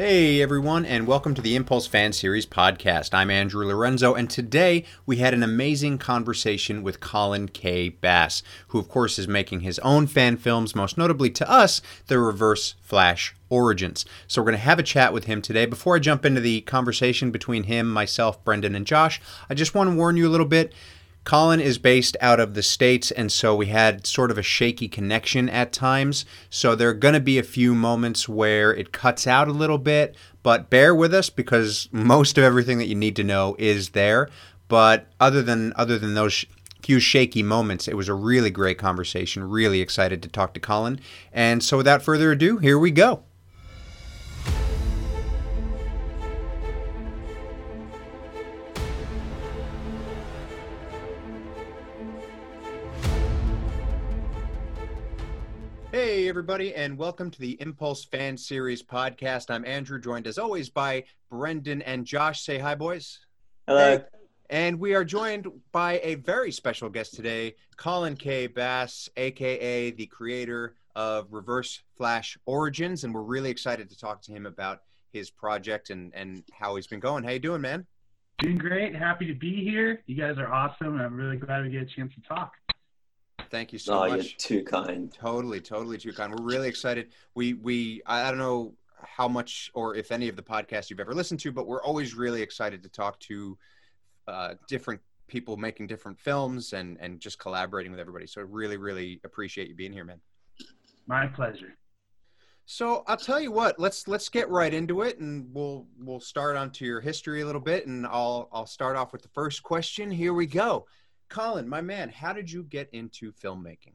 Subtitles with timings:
[0.00, 3.12] Hey everyone, and welcome to the Impulse Fan Series podcast.
[3.12, 7.88] I'm Andrew Lorenzo, and today we had an amazing conversation with Colin K.
[7.88, 12.20] Bass, who, of course, is making his own fan films, most notably to us, the
[12.20, 14.04] Reverse Flash Origins.
[14.28, 15.66] So, we're going to have a chat with him today.
[15.66, 19.20] Before I jump into the conversation between him, myself, Brendan, and Josh,
[19.50, 20.72] I just want to warn you a little bit.
[21.28, 24.88] Colin is based out of the States, and so we had sort of a shaky
[24.88, 26.24] connection at times.
[26.48, 29.76] So there are going to be a few moments where it cuts out a little
[29.76, 33.90] bit, but bear with us because most of everything that you need to know is
[33.90, 34.30] there.
[34.68, 36.46] But other than other than those
[36.82, 39.44] few shaky moments, it was a really great conversation.
[39.44, 40.98] Really excited to talk to Colin.
[41.30, 43.24] And so without further ado, here we go.
[56.28, 59.48] Hey, everybody, and welcome to the Impulse Fan Series podcast.
[59.48, 62.42] I'm Andrew, joined as always by Brendan and Josh.
[62.42, 63.20] Say hi, boys.
[63.66, 63.96] Hello.
[63.96, 64.04] Hey.
[64.50, 68.46] And we are joined by a very special guest today, Colin K.
[68.46, 74.30] Bass, aka the creator of Reverse Flash Origins, and we're really excited to talk to
[74.30, 74.82] him about
[75.14, 77.24] his project and and how he's been going.
[77.24, 77.86] How you doing, man?
[78.40, 78.94] Doing great.
[78.94, 80.02] Happy to be here.
[80.04, 82.52] You guys are awesome, I'm really glad we get a chance to talk.
[83.50, 84.10] Thank you so much.
[84.10, 84.24] oh, much.
[84.24, 85.12] you're too kind.
[85.12, 86.34] Totally, totally too kind.
[86.34, 87.08] We're really excited.
[87.34, 91.14] We we I don't know how much or if any of the podcasts you've ever
[91.14, 93.56] listened to, but we're always really excited to talk to
[94.26, 98.26] uh, different people making different films and and just collaborating with everybody.
[98.26, 100.20] So really, really appreciate you being here, man.
[101.06, 101.74] My pleasure.
[102.70, 103.78] So I'll tell you what.
[103.78, 107.62] Let's let's get right into it, and we'll we'll start onto your history a little
[107.62, 110.10] bit, and I'll I'll start off with the first question.
[110.10, 110.86] Here we go.
[111.30, 113.94] Colin, my man, how did you get into filmmaking?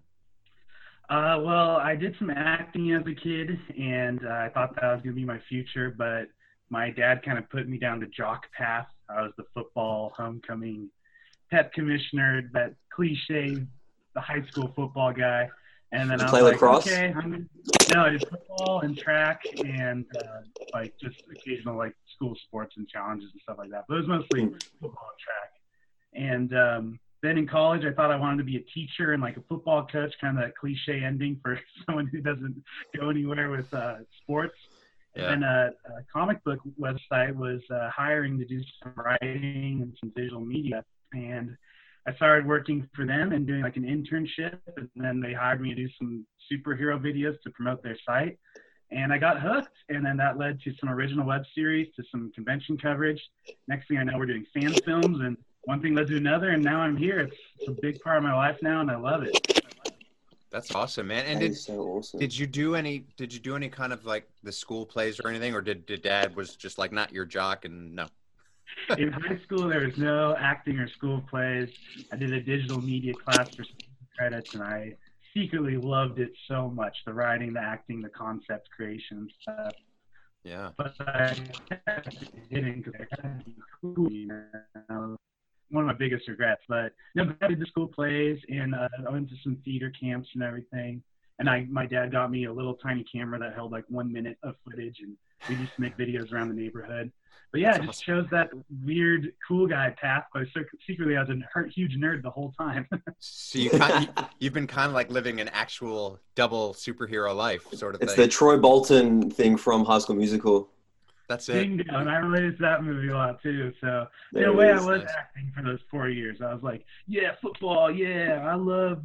[1.10, 5.02] Uh, well, I did some acting as a kid, and uh, I thought that was
[5.04, 5.94] going to be my future.
[5.96, 6.28] But
[6.70, 8.88] my dad kind of put me down the jock path.
[9.10, 10.90] I was the football homecoming
[11.52, 13.66] pet commissioner, that cliche,
[14.16, 15.50] the high school football guy.
[15.92, 16.88] And then Did I you was play like, lacrosse?
[16.88, 17.50] okay, I'm
[17.88, 20.42] no, I did football and track and uh,
[20.74, 23.86] like just occasional like school sports and challenges and stuff like that.
[23.88, 24.56] But it was mostly Hmm.
[24.82, 25.52] football and track.
[26.16, 29.38] And um, then in college, I thought I wanted to be a teacher and like
[29.38, 32.62] a football coach, kind of that cliche ending for someone who doesn't
[32.96, 34.58] go anywhere with uh, sports.
[35.16, 35.32] Yeah.
[35.32, 40.12] And a, a comic book website was uh, hiring to do some writing and some
[40.16, 40.84] visual media.
[41.14, 41.56] And
[42.06, 44.60] I started working for them and doing like an internship.
[44.76, 48.38] And then they hired me to do some superhero videos to promote their site.
[48.92, 49.78] And I got hooked.
[49.88, 53.22] And then that led to some original web series, to some convention coverage.
[53.70, 55.20] Next thing I know, we're doing fan films.
[55.22, 56.50] And one thing led to another.
[56.50, 57.20] And now I'm here.
[57.20, 58.82] It's, it's a big part of my life now.
[58.82, 59.62] And I love it.
[60.52, 61.26] That's awesome, man.
[61.26, 62.20] And That did so awesome.
[62.20, 63.06] Did you do any?
[63.18, 66.04] Did you do any kind of like the school plays or anything, or did, did
[66.04, 68.08] Dad was just like not your jock and no?
[68.98, 71.70] in high school there was no acting or school plays
[72.12, 73.64] i did a digital media class for
[74.18, 74.92] credits and i
[75.34, 79.74] secretly loved it so much the writing the acting the concept creation stuff
[80.44, 80.72] Yeah.
[80.78, 81.36] but i
[82.52, 84.28] didn't because i kind of cool you
[84.90, 85.16] know
[85.74, 88.88] one of my biggest regrets but no but i did the school plays and uh,
[89.08, 91.02] i went to some theater camps and everything
[91.40, 94.38] and I, my dad got me a little tiny camera that held like one minute
[94.44, 95.16] of footage, and
[95.50, 97.12] we used to make videos around the neighborhood.
[97.52, 98.50] But yeah, That's it just shows that
[98.84, 100.26] weird cool guy path.
[100.34, 100.44] But
[100.88, 102.88] secretly, I was a ner- huge nerd the whole time.
[103.20, 107.66] So you kind you, you've been kind of like living an actual double superhero life
[107.74, 108.24] sort of It's thing.
[108.24, 110.70] the Troy Bolton thing from High School Musical.
[111.30, 111.54] That's it.
[111.54, 113.72] Bingo, and I related to that movie a lot too.
[113.82, 115.10] So in There a it way, I was Nice.
[115.18, 116.42] acting for those four years.
[116.42, 119.02] I was like, yeah, football, yeah, I love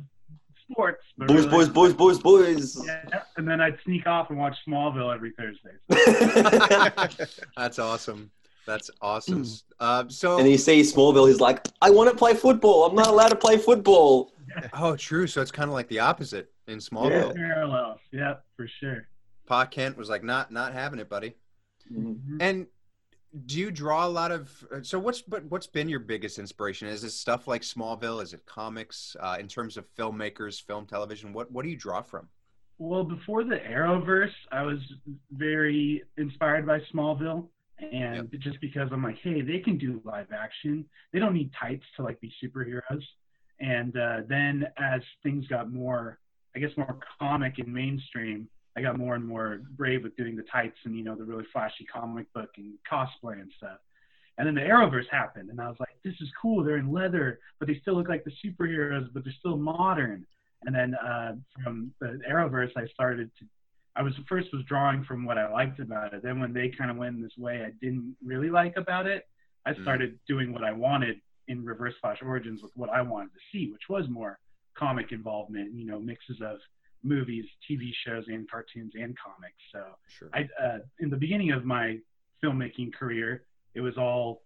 [0.70, 1.02] sports.
[1.16, 2.86] but Boys, really- boys, boys, boys, boys.
[2.86, 5.76] Yeah, and then I'd sneak off and watch Smallville every Thursday.
[7.56, 8.30] That's awesome.
[8.66, 9.46] That's awesome.
[9.80, 12.84] Uh, so and he sees Smallville, he's like, I want to play football.
[12.84, 14.32] I'm not allowed to play football.
[14.74, 15.26] oh, true.
[15.26, 17.34] So it's kind of like the opposite in Smallville.
[17.34, 19.08] Parallels, yeah, for sure.
[19.46, 21.34] Pa Kent was like not not having it, buddy.
[21.90, 22.38] Mhm.
[22.40, 22.66] And
[23.46, 24.66] do you draw a lot of?
[24.72, 26.88] uh, So what's but what's been your biggest inspiration?
[26.88, 28.22] Is it stuff like Smallville?
[28.22, 29.16] Is it comics?
[29.20, 32.28] Uh, in terms of filmmakers, film, television, what what do you draw from?
[32.78, 34.78] Well, before the Arrowverse, I was
[35.32, 37.48] very inspired by Smallville,
[37.92, 40.84] and just because I'm like, hey, they can do live action.
[41.12, 43.02] They don't need tights to like be superheroes.
[43.60, 46.20] And uh, then as things got more,
[46.54, 50.44] I guess, more comic and mainstream, I got more and more brave with doing the
[50.44, 53.78] tights and you know the really flashy comic book and cosplay and stuff.
[54.36, 56.62] And then the Arrowverse happened, and I was like, this is cool.
[56.62, 60.24] They're in leather, but they still look like the superheroes, but they're still modern.
[60.64, 61.34] And then uh,
[61.64, 63.44] from the Arrowverse, I started to
[63.96, 66.22] I was first was drawing from what I liked about it.
[66.22, 69.26] Then when they kind of went in this way I didn't really like about it,
[69.66, 69.82] I Mm.
[69.82, 73.72] started doing what I wanted in Reverse Flash Origins with what I wanted to see,
[73.72, 74.38] which was more
[74.74, 75.74] comic involvement.
[75.74, 76.58] You know, mixes of
[77.02, 79.56] movies, TV shows, and cartoons and comics.
[79.72, 79.84] So
[80.18, 80.28] Sure.
[80.32, 81.98] I uh, in the beginning of my
[82.42, 84.42] filmmaking career, it was all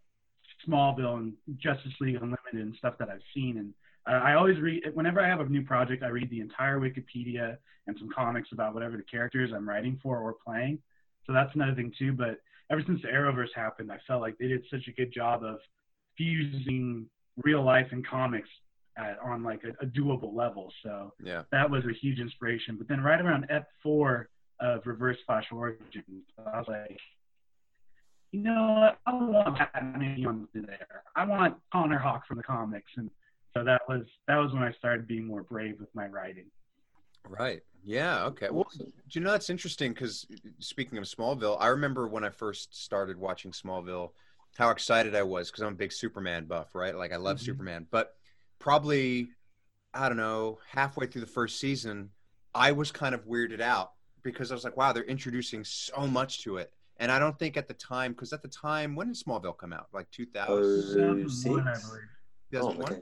[0.66, 3.58] Smallville and Justice League Unlimited and stuff that I've seen.
[3.58, 3.74] And
[4.06, 7.56] uh, I always read whenever I have a new project, I read the entire Wikipedia
[7.86, 10.78] and some comics about whatever the characters I'm writing for or playing.
[11.26, 12.12] So that's another thing too.
[12.12, 12.38] But
[12.70, 15.58] ever since the Arrowverse happened, I felt like they did such a good job of
[16.16, 17.06] fusing
[17.44, 18.48] real life and comics
[18.96, 20.72] at, on like a, a doable level.
[20.82, 21.42] So yeah.
[21.50, 22.76] that was a huge inspiration.
[22.76, 23.48] But then right around
[23.84, 24.26] F4
[24.60, 26.98] of Reverse Flash Origins, I was like,
[28.32, 28.98] you know what?
[29.06, 31.02] I don't want Batman Young there.
[31.14, 33.10] I want Connor Hawke from the comics, and
[33.52, 36.46] so that was that was when I started being more brave with my writing.
[37.28, 37.60] Right.
[37.84, 38.24] Yeah.
[38.24, 38.48] Okay.
[38.50, 39.92] Well, do you know that's interesting?
[39.92, 40.26] Because
[40.60, 44.10] speaking of Smallville, I remember when I first started watching Smallville,
[44.56, 46.96] how excited I was because I'm a big Superman buff, right?
[46.96, 47.44] Like I love Mhm.
[47.44, 48.16] Superman, but
[48.62, 49.28] probably
[49.92, 52.10] I don't know halfway through the first season,
[52.54, 53.92] I was kind of weirded out
[54.22, 56.72] because I was like, wow, they're introducing so much to it.
[56.98, 59.72] And I don't think at the time, because at the time, when did Smallville come
[59.72, 59.88] out?
[59.92, 60.70] Like 2000, Oh,
[61.16, 61.74] 2001, I.
[62.54, 63.00] Oh, okay.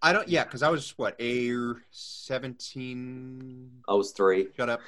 [0.00, 1.52] I don't, yeah, because I was what, a
[1.90, 4.48] 17, I was three.
[4.56, 4.80] Shut up.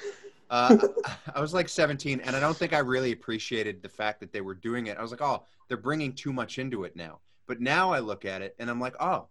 [0.49, 0.77] Uh,
[1.35, 4.41] I was like 17, and I don't think I really appreciated the fact that they
[4.41, 4.97] were doing it.
[4.97, 7.19] I was like, oh, they're bringing too much into it now.
[7.47, 9.27] But now I look at it and I'm like, oh,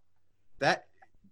[0.64, 0.87] that,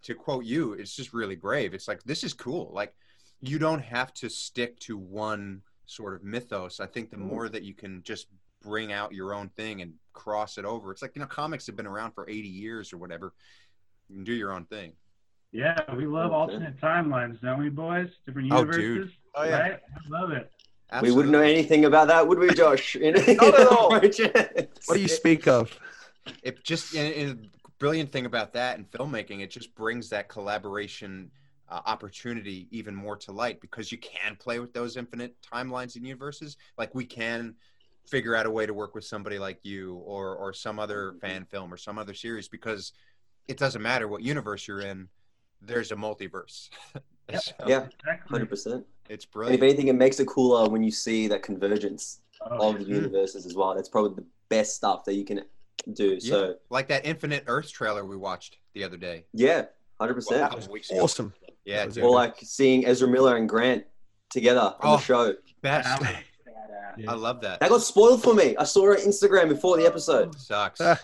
[0.05, 1.75] to quote you, it's just really brave.
[1.75, 2.71] It's like, this is cool.
[2.73, 2.95] Like,
[3.41, 6.81] you don't have to stick to one sort of mythos.
[6.81, 7.31] I think the mm.
[7.31, 8.27] more that you can just
[8.63, 11.77] bring out your own thing and cross it over, it's like, you know, comics have
[11.77, 13.33] been around for 80 years or whatever.
[14.09, 14.93] You can do your own thing.
[15.51, 16.35] Yeah, we love Okay.
[16.35, 18.09] alternate timelines, don't we, boys?
[18.25, 18.83] Different Oh, universes.
[18.83, 19.13] dude.
[19.35, 19.59] Oh, yeah.
[19.59, 19.81] Right?
[19.97, 20.51] I love it.
[21.03, 22.97] We wouldn't know anything about that, would we, Josh?
[23.01, 23.91] Not at all.
[24.87, 25.79] What do you speak of?
[26.43, 30.29] it just and, and the brilliant thing about that in filmmaking it just brings that
[30.29, 31.29] collaboration
[31.69, 36.07] uh, opportunity even more to light because you can play with those infinite timelines and
[36.07, 37.57] universes like we can
[38.07, 41.45] figure out a way to work with somebody like you or or some other fan
[41.45, 42.93] film or some other series because
[43.49, 45.09] it doesn't matter what universe you're in
[45.61, 46.69] there's a multiverse
[47.33, 47.41] Yep.
[47.41, 48.29] So Yeah, Exactly.
[48.31, 48.87] hundred percent.
[49.09, 52.79] it's And if anything, it makes it cooler when you see that convergence Oh, of
[52.79, 53.75] the universes as well.
[53.75, 55.43] That's probably the best stuff that you can
[55.93, 56.21] do.
[56.21, 59.67] So like that infinite earth trailer we watched the other day yeah,
[60.01, 60.73] hundred well, that percent.
[60.73, 60.91] was.
[60.93, 61.33] Awesome.
[61.65, 62.05] yeah That was dude.
[62.05, 63.85] Or like seeing Ezra Miller and Grant
[64.31, 64.97] together on Oh.
[64.97, 65.35] the show.
[65.61, 67.09] best that was badass.
[67.09, 68.57] i love that That got spoiled for me.
[68.57, 70.39] I saw it on Instagram before the episode.
[70.39, 70.99] sucks ah.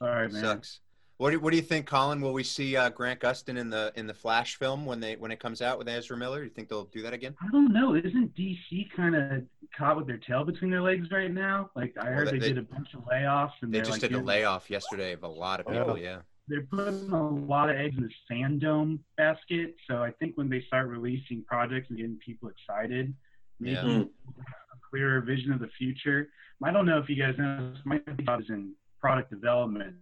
[0.00, 0.42] All right, man.
[0.42, 0.80] Sucks.
[1.20, 2.22] What do, what do you think, Colin?
[2.22, 5.30] Will we see uh, Grant Gustin in the in the Flash film when they when
[5.30, 6.38] it comes out with Ezra Miller?
[6.38, 7.34] Do you think they'll do that again?
[7.42, 7.94] I don't know.
[7.94, 9.42] Isn't DC kind of
[9.76, 11.68] caught with their tail between their legs right now?
[11.76, 14.00] Like I heard they- they, they- did a bunch of layoffs, and They just like
[14.00, 15.72] did a layoff yesterday of a lot of Oh.
[15.72, 15.98] people.
[15.98, 16.20] Yeah.
[16.48, 19.76] They're putting a lot of eggs in this fandom basket.
[19.90, 23.12] So I think when they start releasing projects and getting people excited,
[23.60, 23.82] maybe Yeah.
[23.82, 24.08] Mm.
[24.38, 26.30] a clearer vision of the future.
[26.64, 29.96] I don't know if you guys know, my job is in product development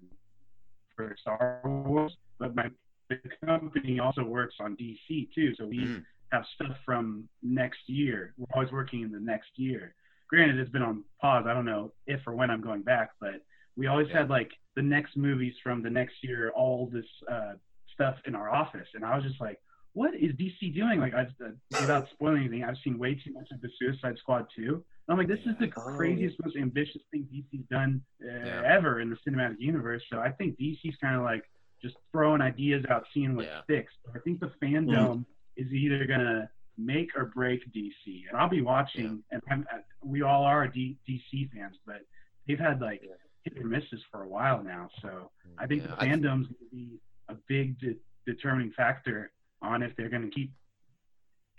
[0.98, 2.68] for Star Wars, but my
[3.08, 5.54] the company also works on DC too.
[5.54, 6.04] So we Mm.
[6.32, 8.34] have stuff from next year.
[8.36, 9.94] We're always working in the next year.
[10.28, 11.46] Granted, it's been on pause.
[11.46, 13.36] I don't know if or when I'm going back, but
[13.76, 14.18] we always Yeah.
[14.18, 17.54] had like the next movies from the next year, all this uh,
[17.94, 19.58] stuff in our office, and I was just like,
[19.94, 23.50] "What is DC doing?" Like, I, uh, without spoiling anything, I've seen way too much
[23.52, 24.84] of the Suicide Squad 2.
[25.08, 28.62] And I'm like, this is the Oh, craziest, most ambitious thing DC's done uh, Yeah.
[28.66, 30.02] ever in the cinematic universe.
[30.10, 31.48] So I think DC's kind of like
[31.80, 33.62] just throwing ideas out, seeing what Yeah.
[33.62, 33.92] sticks.
[34.04, 35.24] But I think the fandom
[35.56, 39.24] is either gonna make or break DC, and I'll be watching.
[39.30, 42.02] And I'm, uh, we all are D- DC fans, but
[42.46, 43.14] they've had like Yeah.
[43.44, 44.90] hit or misses for a while now.
[45.00, 48.72] So I think Yeah, the I th- fandom's going to be a big de- determining
[48.72, 50.52] factor on if they're going to keep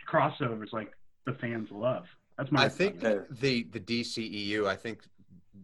[0.08, 0.94] crossovers like
[1.26, 2.06] the fans love.
[2.40, 2.64] That's my.
[2.64, 3.26] I think Okay.
[3.30, 4.66] the the DCEU.
[4.66, 5.02] I think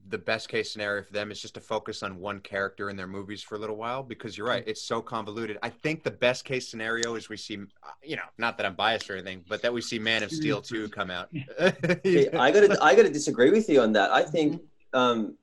[0.09, 3.07] the best case scenario for them is just to focus on one character in their
[3.07, 5.57] movies for a little while because you're right, it's so convoluted.
[5.63, 8.75] I think the best case scenario is we see, uh, you know, not that I'm
[8.75, 11.29] biased or anything, but that we see Man of Steel two come out.
[11.31, 14.11] See, I gotta I gotta disagree with you on that.
[14.11, 14.61] I think
[14.93, 15.37] um,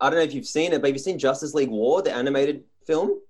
[0.00, 2.12] I don't know if you've seen it, but have you seen Justice League War, the
[2.12, 3.20] animated film?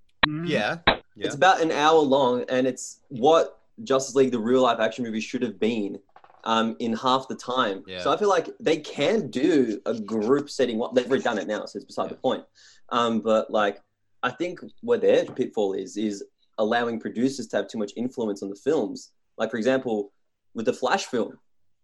[0.45, 0.95] Yeah, yeah.
[1.17, 5.21] It's about an hour long, and it's what Justice League, the real life action movie,
[5.21, 5.99] should have been
[6.45, 7.85] um, in half the time.
[7.87, 8.01] Yeah.
[8.03, 10.79] So I feel like they can do a group setting.
[10.79, 12.09] What they've redone it now, so it's beside Yeah.
[12.11, 12.45] the point.
[12.91, 13.81] Um, but like,
[14.23, 16.25] I think where their pitfall is is
[16.59, 19.13] allowing producers to have too much influence on the films.
[19.39, 20.13] Like for example,
[20.55, 21.39] with the Flash film,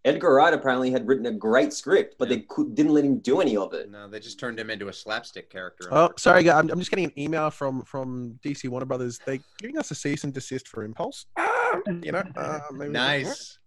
[0.04, 2.36] Edgar Wright apparently had written a great script, but yeah.
[2.36, 3.90] they could, didn't let him do any of it.
[3.90, 5.88] No, they just turned him into a slapstick character.
[5.90, 9.18] Oh, sorry, I'm, I'm just getting an email from from DC Warner Brothers.
[9.26, 11.26] They're giving us a cease and desist for Impulse.
[11.36, 13.58] Ah, you know, uh, nice.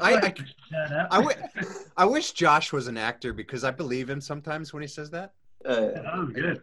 [0.00, 0.34] I, I,
[1.10, 1.36] I, w-
[1.96, 5.32] I wish Josh was an actor because I believe him sometimes when he says that.
[5.64, 6.62] Uh, oh, good.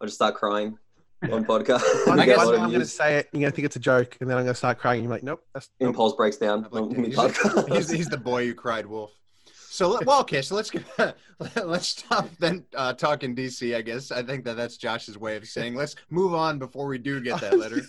[0.00, 0.78] I'll just start crying
[1.30, 1.82] on podcast.
[2.08, 3.28] I guess I'm going to say it.
[3.32, 5.02] You're going to think it's a joke, and then I'm going to start crying.
[5.02, 5.44] You're like, nope.
[5.52, 5.88] That's nope.
[5.88, 6.66] impulse breaks down.
[6.70, 9.12] Like, he's, he's, he's, the boy who cried wolf.
[9.44, 10.42] So well, okay.
[10.42, 10.84] So let's get,
[11.64, 13.76] let's stop then uh, talking DC.
[13.76, 16.98] I guess I think that that's Josh's way of saying let's move on before we
[16.98, 17.82] do get that letter.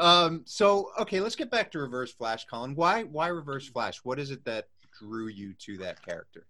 [0.00, 0.42] Um.
[0.46, 2.74] So okay, let's get back to Reverse Flash, Colin.
[2.74, 4.00] Why why Reverse Flash?
[4.04, 6.46] What is it that drew you to that character?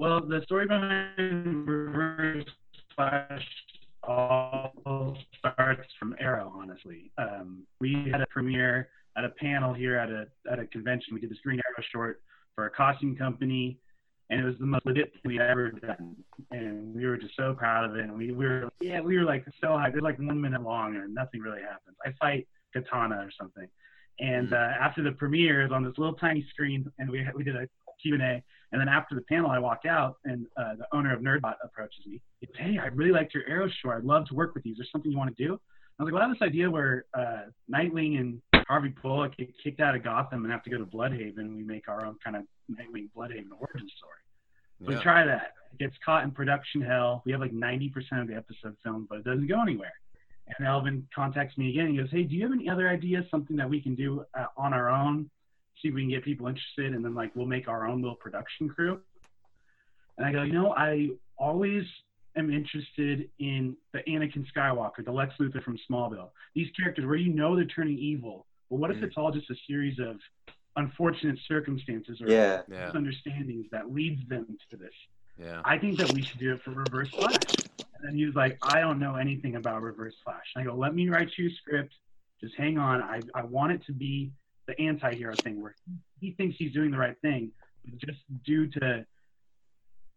[0.00, 2.44] Well, the story behind Reverse
[2.96, 3.46] Flash
[4.02, 7.12] all starts from Arrow, honestly.
[7.18, 11.14] Um, we had a premiere at a panel here at a at a convention.
[11.14, 12.22] We did this Green Arrow short
[12.54, 13.78] for a costume company,
[14.30, 16.16] and it was the most legit thing we'd ever done.
[16.52, 18.04] And we were just so proud of it.
[18.04, 19.88] And we, we were yeah, we were like so high.
[19.88, 21.96] It was like one minute long, and nothing really happens.
[22.04, 23.66] I fight Katana or something.
[24.20, 24.52] And mm.
[24.52, 27.66] uh, after the premiere, is on this little tiny screen, and we we did a
[28.00, 28.42] Q and A.
[28.72, 32.06] And then after the panel, I walked out, and uh, the owner of Nerdbot approaches
[32.06, 32.20] me.
[32.46, 33.90] Goes, hey, I really liked your Arrow show.
[33.90, 34.72] I'd love to work with you.
[34.72, 35.54] Is there something you want to do?
[35.98, 39.52] I was like, well, I have this idea where uh, Nightwing and Harvey Bullock get
[39.62, 42.36] kicked out of Gotham and have to go to Blüdhaven, We make our own kind
[42.36, 44.20] of Nightwing Blüdhaven origin story.
[44.80, 44.88] Yeah.
[44.88, 45.54] We try that.
[45.72, 47.22] It gets caught in production hell.
[47.26, 49.92] We have like 90% of the episode filmed, but it doesn't go anywhere.
[50.56, 51.90] And Elvin contacts me again.
[51.90, 54.46] He goes, hey, do you have any other ideas, something that we can do uh,
[54.56, 55.28] on our own?
[55.80, 58.16] see if we can get people interested, and then like we'll make our own little
[58.16, 59.00] production crew.
[60.18, 61.08] And I go, you know, I
[61.38, 61.84] always
[62.36, 66.30] am interested in the Anakin Skywalker, the Lex Luthor from Smallville.
[66.54, 69.04] These characters where you know they're turning evil, but what if mm.
[69.04, 70.16] it's all just a series of
[70.76, 72.62] unfortunate circumstances or yeah.
[72.68, 74.94] misunderstandings that leads them to this?
[75.38, 75.60] Yeah.
[75.64, 77.66] I think that we should do it for Reverse Flash.
[77.78, 80.44] And then he was like, I don't know anything about Reverse Flash.
[80.54, 81.94] And I go, let me write you a script.
[82.40, 83.02] Just hang on.
[83.02, 84.32] I, I want it to be
[84.66, 85.74] the anti-hero thing where
[86.20, 87.50] he thinks he's doing the right thing,
[87.84, 89.04] but just due to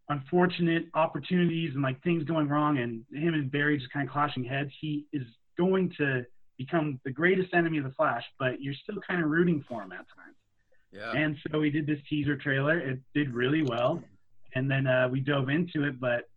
[0.08, 4.44] unfortunate opportunities and like things going wrong and him and Barry just kind of clashing
[4.44, 5.26] heads, he is
[5.58, 6.24] going to
[6.58, 9.92] become the greatest enemy of the Flash, but you're still kind of rooting for him
[9.92, 10.36] at times.
[10.92, 11.12] Yeah.
[11.12, 12.78] And so we did this teaser trailer.
[12.78, 14.02] It did really well.
[14.54, 16.28] And then uh, we dove into it, but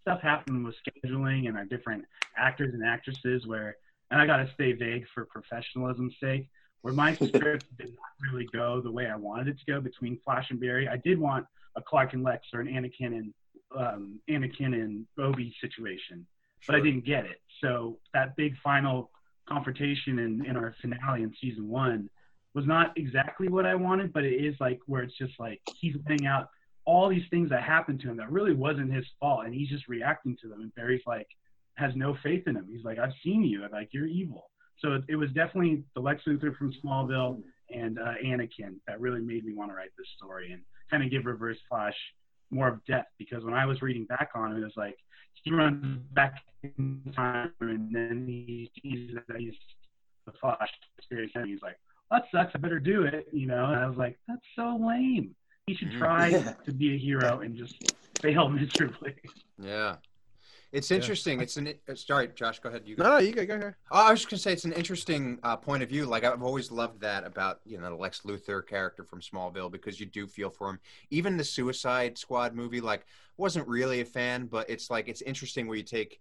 [0.00, 2.04] stuff happened with scheduling and our different
[2.36, 3.76] actors and actresses where,
[4.10, 6.48] and I got to stay vague for professionalism's sake,
[6.82, 10.18] where my script did not really go the way I wanted it to go between
[10.24, 10.88] Flash and Barry.
[10.88, 11.46] I did want
[11.76, 13.34] a Clark and Lex or an Anakin and
[13.76, 16.26] um, Anakin and Obi situation,
[16.66, 17.40] but I didn't get it.
[17.60, 19.10] So that big final
[19.48, 22.08] confrontation in, in our finale in season one
[22.54, 25.94] was not exactly what I wanted, but it is like where it's just like he's
[26.08, 26.50] laying out
[26.84, 29.88] all these things that happened to him that really wasn't his fault, and he's just
[29.88, 30.60] reacting to them.
[30.60, 31.28] And Barry's like
[31.76, 32.68] has no faith in him.
[32.70, 34.50] He's like, I've seen you, like you're evil.
[34.78, 39.20] So it, it was definitely the Lex Luthor from Smallville and uh, Anakin that really
[39.20, 41.96] made me want to write this story and kind of give Reverse Flash
[42.54, 44.96] more of death because when I was reading back on it, it was like
[45.42, 49.54] he runs back in time and then he sees that he's
[50.26, 51.78] the Flash experience and he's like,
[52.10, 52.52] that sucks.
[52.54, 53.66] I better do it, you know.
[53.66, 55.34] And I was like, that's so lame.
[55.66, 55.98] He should mm-hmm.
[55.98, 56.52] try yeah.
[56.64, 57.74] to be a hero and just
[58.20, 59.14] fail miserably.
[59.60, 59.96] Yeah.
[60.74, 61.38] It's interesting.
[61.38, 61.44] Yeah.
[61.44, 62.58] It's an uh, sorry, Josh.
[62.58, 62.82] Go ahead.
[62.84, 63.04] You go.
[63.04, 63.46] No, no, you go.
[63.46, 63.74] Go ahead.
[63.92, 66.04] Oh, I was just gonna say it's an interesting uh, point of view.
[66.04, 70.00] Like I've always loved that about you know the Lex Luthor character from Smallville because
[70.00, 70.80] you do feel for him.
[71.10, 75.68] Even the Suicide Squad movie, like wasn't really a fan, but it's like it's interesting
[75.68, 76.20] where you take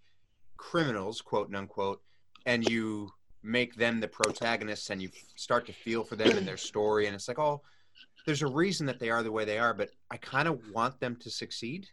[0.56, 2.04] criminals, quote unquote,
[2.46, 6.56] and you make them the protagonists and you start to feel for them and their
[6.56, 7.62] story and it's like oh
[8.26, 10.98] there's a reason that they are the way they are but i kind of want
[11.02, 11.90] them to succeed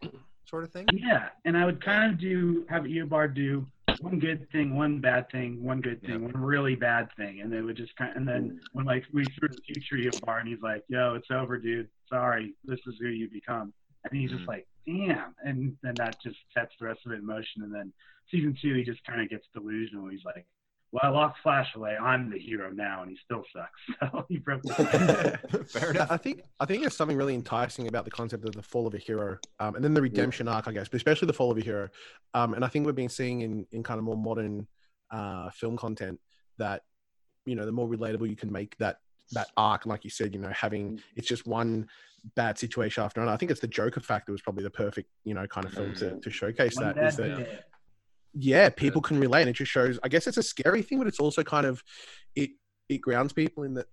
[0.51, 0.85] sort of thing?
[0.93, 3.65] Yeah, and I would kind of do have Eobard do
[4.01, 7.61] one good thing, one bad thing, one good thing, one really bad thing, and they
[7.61, 8.11] would just kind.
[8.11, 11.31] Of, and then when like we threw the future Eobard, and he's like, "Yo, it's
[11.31, 11.87] over, dude.
[12.07, 14.51] Sorry, this is who you become." And he's just mm-hmm.
[14.51, 17.63] like, "Damn!" And then that just sets the rest of it in motion.
[17.63, 17.91] And then
[18.29, 20.09] season two, he just kind of gets delusional.
[20.09, 20.45] He's like,
[20.91, 21.95] well, I locked Flash away.
[21.95, 24.11] I'm the hero now, and he still sucks.
[24.11, 26.11] So he broke the Fair enough.
[26.11, 28.93] I think I think there's something really enticing about the concept of the fall of
[28.93, 30.53] a hero, um, and then the redemption yeah.
[30.53, 31.89] arc, I guess, but especially the fall of a hero.
[32.33, 34.67] Um, and I think we've been seeing in in kind of more modern
[35.11, 36.19] uh, film content
[36.57, 36.83] that
[37.45, 38.97] you know the more relatable you can make that
[39.31, 41.01] that arc, like you said, you know, having mm.
[41.15, 41.87] it's just one
[42.35, 43.33] bad situation after another.
[43.33, 45.93] I think it's the Joker factor was probably the perfect, you know, kind of film
[45.95, 46.97] to, to showcase one that.
[46.97, 47.65] Is that
[48.33, 49.41] yeah, people can relate.
[49.41, 49.99] And it just shows.
[50.03, 51.83] I guess it's a scary thing, but it's also kind of
[52.35, 52.51] it
[52.89, 53.87] it grounds people in that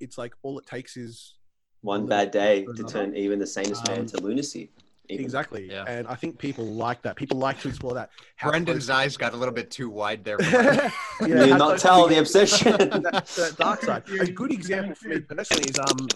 [0.00, 1.34] it's like all it takes is
[1.82, 4.70] one bad day to turn even the sanest man um, to lunacy.
[5.08, 5.24] Even.
[5.24, 5.68] Exactly.
[5.68, 5.84] Yeah.
[5.88, 7.16] And I think people like that.
[7.16, 8.10] People like to explore that.
[8.36, 8.96] How Brendan's close...
[8.96, 10.40] eyes got a little bit too wide there.
[10.40, 12.72] yeah, you not tell the obsession.
[12.78, 14.04] that, that dark side.
[14.20, 16.08] A good example for me personally is um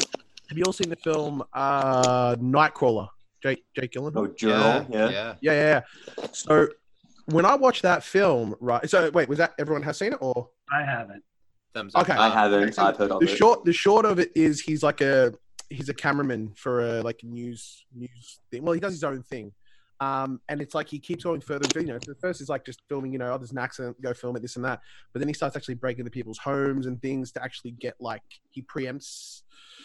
[0.48, 3.08] have you all seen the film uh Nightcrawler?
[3.42, 4.16] Jake Jake Gyllenhaal.
[4.16, 4.86] Oh, Journal.
[4.88, 5.08] Yeah.
[5.08, 5.10] Yeah.
[5.10, 5.34] yeah.
[5.40, 5.80] yeah.
[6.18, 6.26] Yeah.
[6.32, 6.68] So
[7.26, 8.88] when I watched that film, right?
[8.88, 10.48] So wait, was that everyone has seen it or?
[10.72, 11.22] I haven't.
[11.74, 12.02] Thumbs up.
[12.02, 12.18] Okay.
[12.18, 12.74] I haven't.
[12.74, 13.36] So I've heard of the it.
[13.36, 13.64] short.
[13.64, 15.32] The short of it is he's like a
[15.68, 18.64] he's a cameraman for a like news news thing.
[18.64, 19.52] Well, he does his own thing.
[19.98, 21.66] Um, and it's like he keeps going further.
[21.80, 24.12] You know, the first is like just filming, you know, oh, there's an accident, go
[24.12, 24.80] film it, this and that.
[25.12, 28.22] But then he starts actually breaking into people's homes and things to actually get like
[28.50, 29.42] he preempts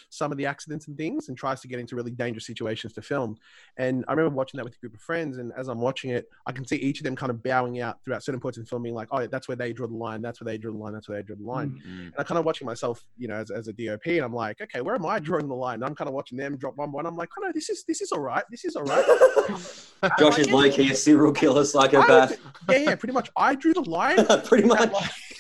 [0.09, 3.01] some of the accidents and things and tries to get into really dangerous situations to
[3.01, 3.37] film.
[3.77, 5.37] And I remember watching that with a group of friends.
[5.37, 8.03] And as I'm watching it, I can see each of them kind of bowing out
[8.03, 10.21] throughout certain points in filming, like, oh, that's where they draw the line.
[10.21, 10.93] That's where they draw the line.
[10.93, 11.69] That's where they draw the line.
[11.69, 12.01] Mm-hmm.
[12.01, 14.59] And I kind of watching myself, you know, as, as a DOP, and I'm like,
[14.61, 15.75] okay, where am I drawing the line?
[15.75, 17.05] And I'm kind of watching them drop one by one.
[17.05, 18.43] I'm like, oh no, this is this is all right.
[18.49, 19.05] This is all right.
[20.19, 22.37] Josh is like he a serial killer psychopath.
[22.69, 23.29] Yeah, yeah, pretty much.
[23.35, 24.25] I drew the line.
[24.45, 24.91] pretty much.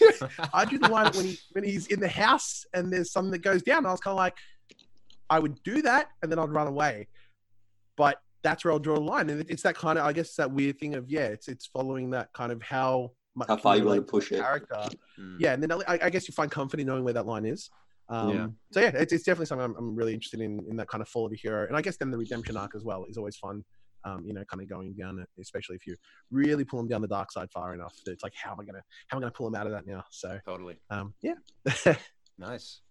[0.53, 3.41] I drew the line when he when he's in the house and there's something that
[3.41, 3.85] goes down.
[3.85, 4.35] I was kind of like,
[5.29, 7.07] I would do that and then I'd run away.
[7.97, 9.29] But that's where I'll draw the line.
[9.29, 12.09] And it's that kind of, I guess, that weird thing of, yeah, it's it's following
[12.11, 14.75] that kind of how much how far you want to push character.
[14.91, 14.99] it.
[15.19, 15.37] Mm.
[15.39, 15.53] Yeah.
[15.53, 17.69] And then I, I, guess you find comfort in knowing where that line is.
[18.09, 18.47] Um, yeah.
[18.71, 21.07] So yeah, it's, it's definitely something I'm, I'm, really interested in, in that kind of
[21.07, 21.65] fall of a hero.
[21.65, 23.63] And I guess then the redemption arc as well is always fun.
[24.03, 25.95] Um, you know, kind of going down especially if you
[26.31, 27.95] really pull them down the dark side far enough.
[28.05, 29.85] It's like, how am I gonna, how am I gonna pull them out of that
[29.85, 30.03] now?
[30.09, 30.77] So totally.
[30.89, 31.35] Um, yeah.
[32.37, 32.81] nice.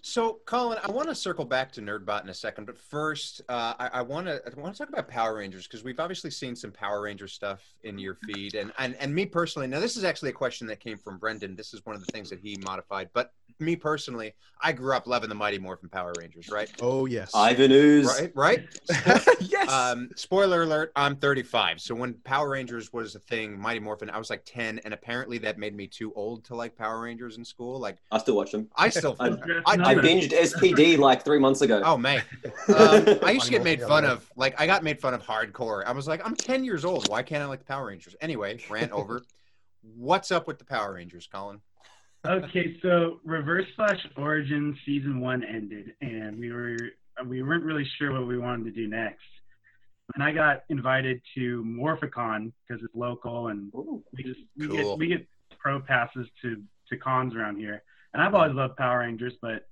[0.00, 3.74] So, Colin, I want to circle back to Nerdbot in a second, but first, uh,
[3.78, 6.56] I, I want to I want to talk about Power Rangers because we've obviously seen
[6.56, 9.68] some Power Ranger stuff in your feed, and, and and me personally.
[9.68, 11.56] Now, this is actually a question that came from Brendan.
[11.56, 15.06] This is one of the things that he modified, but me personally, I grew up
[15.06, 16.70] loving the Mighty Morphin Power Rangers, right?
[16.80, 18.32] Oh yes, Ivan Ooze, right?
[18.34, 18.68] Right?
[19.40, 19.68] yes.
[19.68, 21.80] Um, spoiler alert: I'm 35.
[21.80, 25.38] So when Power Rangers was a thing, Mighty Morphin, I was like 10, and apparently
[25.38, 27.78] that made me too old to like Power Rangers in school.
[27.80, 28.68] Like I still watch them.
[28.76, 29.16] I still.
[29.18, 29.32] I, I,
[29.66, 31.82] I binged SPD like three months ago.
[31.84, 32.22] Oh man,
[32.68, 34.30] um, I used to get made fun of.
[34.36, 35.84] Like I got made fun of hardcore.
[35.84, 37.08] I was like, I'm 10 years old.
[37.08, 38.16] Why can't I like the Power Rangers?
[38.20, 39.22] Anyway, rant over.
[39.82, 41.60] What's up with the Power Rangers, Colin?
[42.26, 46.76] Okay, so Reverse Flash Origins season one ended, and we were
[47.26, 49.20] we weren't really sure what we wanted to do next.
[50.14, 54.76] And I got invited to Morphicon because it's local, and Ooh, we just we cool.
[54.76, 55.26] get we get
[55.58, 57.82] pro passes to to cons around here.
[58.12, 59.66] And I've always loved Power Rangers, but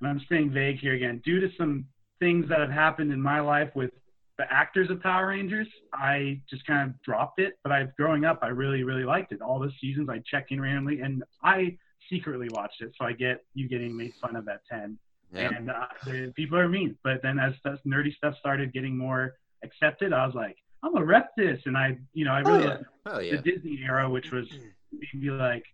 [0.00, 1.86] and I'm staying vague here again, due to some
[2.20, 3.90] things that have happened in my life with
[4.38, 7.58] the actors of Power Rangers, I just kind of dropped it.
[7.62, 9.42] But I, growing up, I really, really liked it.
[9.42, 11.76] All the seasons, I check in randomly, and I
[12.08, 14.96] secretly watched it, so I get you getting made fun of at ten.
[15.34, 15.52] Yep.
[15.56, 16.96] And uh, people are mean.
[17.02, 17.52] But then as
[17.86, 21.98] nerdy stuff started getting more accepted, I was like, I'm gonna rep this, and I,
[22.14, 22.68] you know, I really
[23.06, 23.20] oh, yeah.
[23.20, 23.36] yeah.
[23.36, 24.48] the Disney era, which was
[24.92, 25.64] maybe like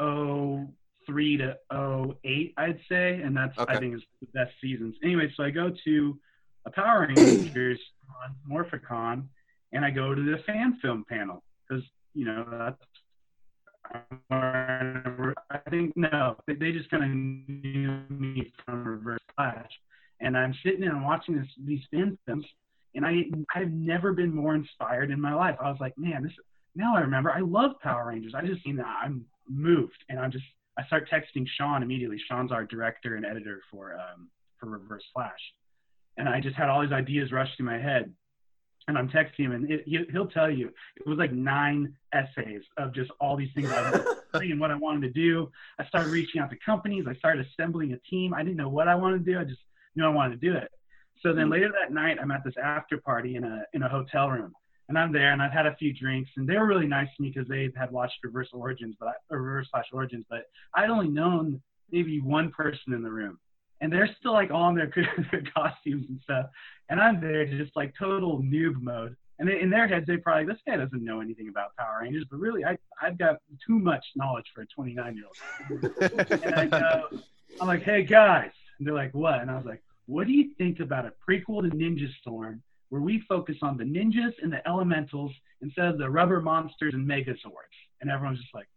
[0.00, 0.66] oh
[1.06, 3.74] three to oh eight, I'd say, and that's okay.
[3.74, 4.96] I think is the best seasons.
[5.04, 6.18] Anyway, so I go to
[6.66, 7.80] a Power Rangers
[8.24, 9.24] on Morphicon,
[9.72, 12.76] and I go to the fan film panel because you know that's.
[14.30, 19.70] I think no, they just kind of knew me from Reverse Flash,
[20.20, 22.44] and I'm sitting and watching this these fan films,
[22.96, 23.22] and I
[23.54, 25.56] I've never been more inspired in my life.
[25.60, 26.32] I was like, man, this
[26.74, 28.34] now I remember I love Power Rangers.
[28.36, 30.44] I just seen that I'm moved, and I'm just
[30.76, 32.20] I start texting Sean immediately.
[32.28, 35.40] Sean's our director and editor for um, for Reverse Flash,
[36.16, 38.12] and I just had all these ideas rush through my head.
[38.88, 42.62] And I'm texting him, and it, he, will tell you it was like nine essays
[42.76, 45.50] of just all these things I was and what I wanted to do.
[45.78, 47.04] I started reaching out to companies.
[47.08, 48.32] I started assembling a team.
[48.32, 49.40] I didn't know what I wanted to do.
[49.40, 49.60] I just
[49.96, 50.70] knew I wanted to do it.
[51.22, 51.52] So then hmm.
[51.52, 54.52] later that night, I'm at this after party in a in a hotel room,
[54.88, 57.22] and I'm there, and I've had a few drinks, and they were really nice to
[57.22, 61.08] me because they had watched Reverse Origins, but I, Reverse Flash Origins, but I'd only
[61.08, 63.38] known maybe one person in the room,
[63.80, 64.90] and they're still like all in their,
[65.30, 66.46] their costumes and stuff,
[66.88, 69.16] and I'm there just like total noob mode.
[69.38, 72.24] And they, in their heads, they probably this guy doesn't know anything about Power Rangers,
[72.30, 73.36] but really, I I've got
[73.66, 75.92] too much knowledge for a 29 year old.
[76.56, 77.18] I go,
[77.60, 79.40] I'm like, hey guys, and they're like, what?
[79.40, 83.02] And I was like, what do you think about a prequel to Ninja Storm where
[83.02, 87.76] we focus on the ninjas and the elementals instead of the rubber monsters and megazords.
[88.00, 88.68] And everyone's just like,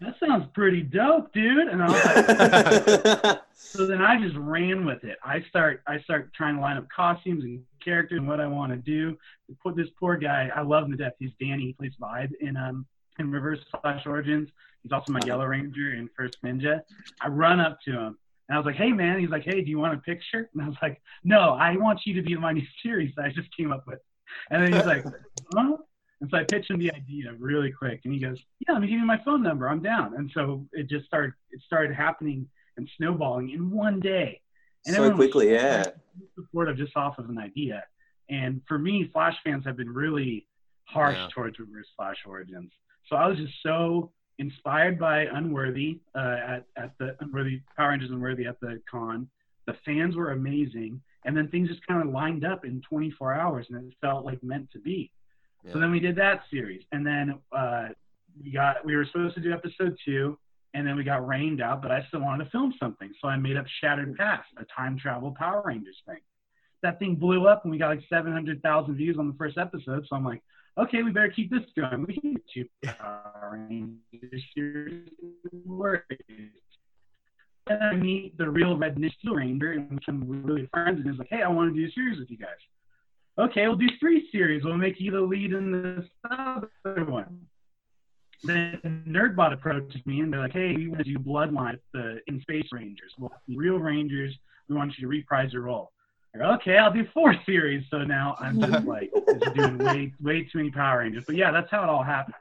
[0.00, 1.68] that sounds pretty dope, dude.
[1.68, 5.18] And I was like, so then I just ran with it.
[5.24, 8.72] I start, I start trying to line up costumes and characters and what I want
[8.72, 9.16] to do.
[9.62, 11.12] Put this poor guy, I love him to death.
[11.18, 11.66] He's Danny.
[11.66, 12.86] He plays Vibe in um
[13.18, 14.48] in Reverse Flash Origins.
[14.82, 16.82] He's also my Yellow Ranger in First Ninja.
[17.20, 19.70] I run up to him and I was like, "Hey, man." He's like, "Hey, do
[19.70, 22.40] you want a picture?" And I was like, "No, I want you to be in
[22.40, 24.00] my new series that I just came up with."
[24.50, 25.04] And then he's like,
[25.54, 25.76] "Huh?"
[26.22, 28.86] And so I pitched him the idea really quick, and he goes, "Yeah, let me
[28.86, 29.68] give you my phone number.
[29.68, 31.34] I'm down." And so it just started.
[31.50, 34.40] It started happening and snowballing in one day.
[34.86, 35.84] And so quickly, yeah.
[36.36, 37.82] Supportive just off of an idea.
[38.30, 40.46] And for me, Flash fans have been really
[40.84, 41.28] harsh yeah.
[41.34, 42.70] towards Reverse Flash Origins.
[43.08, 48.10] So I was just so inspired by Unworthy uh, at, at the Unworthy Power Rangers
[48.10, 49.28] Unworthy at the con.
[49.66, 53.66] The fans were amazing, and then things just kind of lined up in 24 hours,
[53.70, 55.10] and it felt like meant to be.
[55.64, 55.72] Yeah.
[55.72, 57.88] So then we did that series, and then uh,
[58.42, 60.38] we got we were supposed to do episode two,
[60.74, 63.36] and then we got rained out, but I still wanted to film something, so I
[63.36, 66.20] made up Shattered Past, a time travel Power Rangers thing.
[66.82, 70.04] That thing blew up, and we got like 700,000 views on the first episode.
[70.08, 70.42] So I'm like,
[70.78, 72.06] okay, we better keep this going.
[72.06, 75.10] We can do Power Rangers series.
[77.68, 81.18] And I meet the real Red Ninja Ranger, and we become really friends, and he's
[81.18, 82.48] like, hey, I want to do a series with you guys.
[83.38, 84.62] Okay, we'll do three series.
[84.62, 87.46] We'll make you the lead in this other one.
[88.44, 92.40] Then Nerdbot approaches me and they're like, "Hey, we want to do Bloodline the in
[92.40, 93.12] Space Rangers.
[93.16, 94.36] Well, real Rangers.
[94.68, 95.92] We want you to reprise your role."
[96.36, 97.84] Go, okay, I'll do four series.
[97.90, 101.24] So now I'm just like just doing way way too many Power Rangers.
[101.26, 102.34] But yeah, that's how it all happened.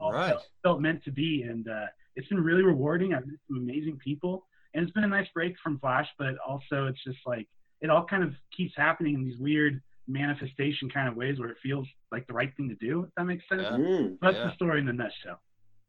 [0.00, 0.30] all right.
[0.30, 3.14] felt, felt, meant to be, and uh, it's been really rewarding.
[3.14, 6.08] I've met some amazing people, and it's been a nice break from Flash.
[6.18, 7.46] But also, it's just like
[7.80, 11.56] it all kind of keeps happening in these weird manifestation kind of ways where it
[11.62, 13.04] feels like the right thing to do.
[13.04, 13.62] If that makes sense.
[13.62, 13.76] Yeah.
[13.76, 14.44] Mm, that's yeah.
[14.44, 15.40] the story in the nutshell.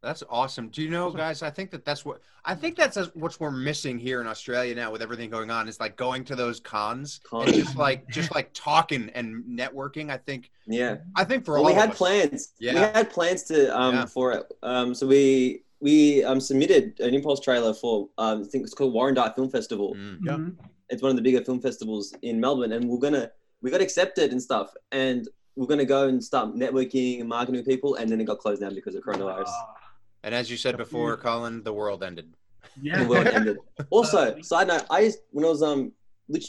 [0.06, 0.70] That's awesome.
[0.70, 1.42] Do you know, guys?
[1.42, 4.92] I think that that's what I think that's what's we're missing here in Australia now
[4.92, 5.68] with everything going on.
[5.68, 7.48] Is like going to those cons, cons.
[7.48, 10.12] and just like just like talking and networking.
[10.12, 10.52] I think.
[10.68, 10.98] Yeah.
[11.16, 12.54] I think for well, all we had us, plans.
[12.60, 12.74] Yeah.
[12.74, 14.06] We had plans to um yeah.
[14.06, 14.44] for it.
[14.62, 18.94] Um, so we we um submitted an impulse trailer for um I think it's called
[18.94, 19.96] Warrandyte Film Festival.
[19.96, 20.20] Mm.
[20.24, 20.34] Yeah.
[20.34, 20.66] Mm-hmm.
[20.90, 23.32] It's one of the bigger film festivals in Melbourne, and we're gonna
[23.66, 27.66] we got accepted and stuff, and we're gonna go and start networking and marketing with
[27.66, 29.48] people, and then it got closed down because of coronavirus.
[29.48, 29.74] Ah.
[30.22, 32.32] And as you said before, Colin, the world ended.
[32.80, 33.02] Yeah.
[33.02, 33.58] The world ended.
[33.90, 35.94] Also, side note, I used, when I was um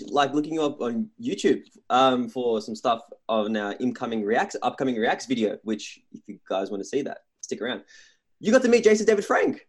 [0.09, 4.97] like looking you up on YouTube um for some stuff on our incoming reacts upcoming
[4.97, 7.83] reacts video, which if you guys want to see that, stick around.
[8.41, 9.67] You got to meet Jason David Frank.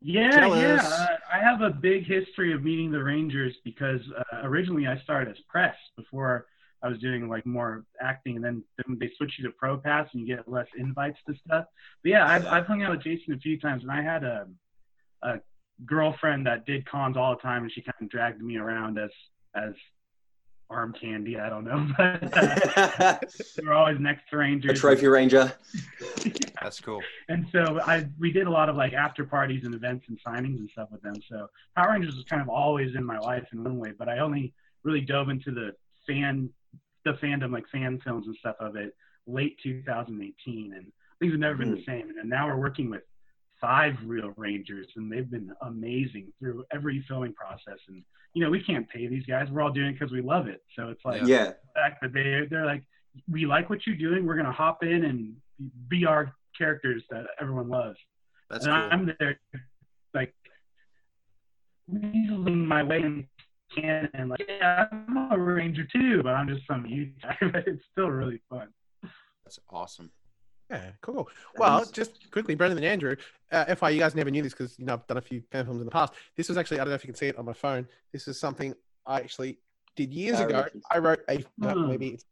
[0.00, 0.80] Yeah, yeah.
[0.80, 5.30] Uh, I have a big history of meeting the Rangers because uh, originally I started
[5.30, 6.46] as press before
[6.84, 10.08] I was doing like more acting, and then, then they switch you to Pro Pass
[10.12, 11.64] and you get less invites to stuff.
[12.02, 14.46] But yeah, I've, I've hung out with Jason a few times, and I had a,
[15.22, 15.40] a
[15.86, 19.10] girlfriend that did cons all the time, and she kind of dragged me around as
[19.54, 19.72] as
[20.68, 21.38] arm candy.
[21.40, 23.18] I don't know, but uh,
[23.62, 24.72] we were always next to Rangers.
[24.72, 25.54] A trophy ranger.
[26.22, 26.32] yeah.
[26.62, 27.02] That's cool.
[27.30, 30.58] And so I we did a lot of like after parties and events and signings
[30.58, 31.16] and stuff with them.
[31.30, 34.18] So Power Rangers was kind of always in my life in one way, but I
[34.18, 35.72] only really dove into the
[36.06, 36.50] fan
[37.04, 38.94] the fandom, like fan films and stuff of it,
[39.26, 41.86] late 2018, and things have never been the mm.
[41.86, 42.12] same.
[42.18, 43.02] And now we're working with
[43.60, 47.78] five real Rangers, and they've been amazing through every filming process.
[47.88, 48.02] And
[48.34, 50.62] you know, we can't pay these guys; we're all doing it because we love it.
[50.76, 52.82] So it's like, yeah, the fact that they they're like,
[53.30, 55.36] we like what you're doing, we're gonna hop in and
[55.88, 57.98] be our characters that everyone loves.
[58.50, 58.88] That's and cool.
[58.92, 59.40] I'm there,
[60.12, 60.34] like,
[61.90, 63.26] weaseling my way
[63.76, 64.28] in canon.
[64.28, 67.36] Like, yeah, I'm a ranger too, but I'm just some youth guy.
[67.52, 68.68] But it's still really fun.
[69.44, 70.10] That's awesome.
[70.70, 71.28] Yeah, cool.
[71.58, 73.16] Well, just quickly, Brendan and Andrew,
[73.52, 75.66] uh, FY, you guys never knew this because you know I've done a few fan
[75.66, 76.14] films in the past.
[76.36, 77.86] This was actually I don't know if you can see it on my phone.
[78.12, 78.74] This is something
[79.06, 79.58] I actually
[79.94, 80.64] did years ago.
[80.90, 82.24] I wrote a uh, maybe it's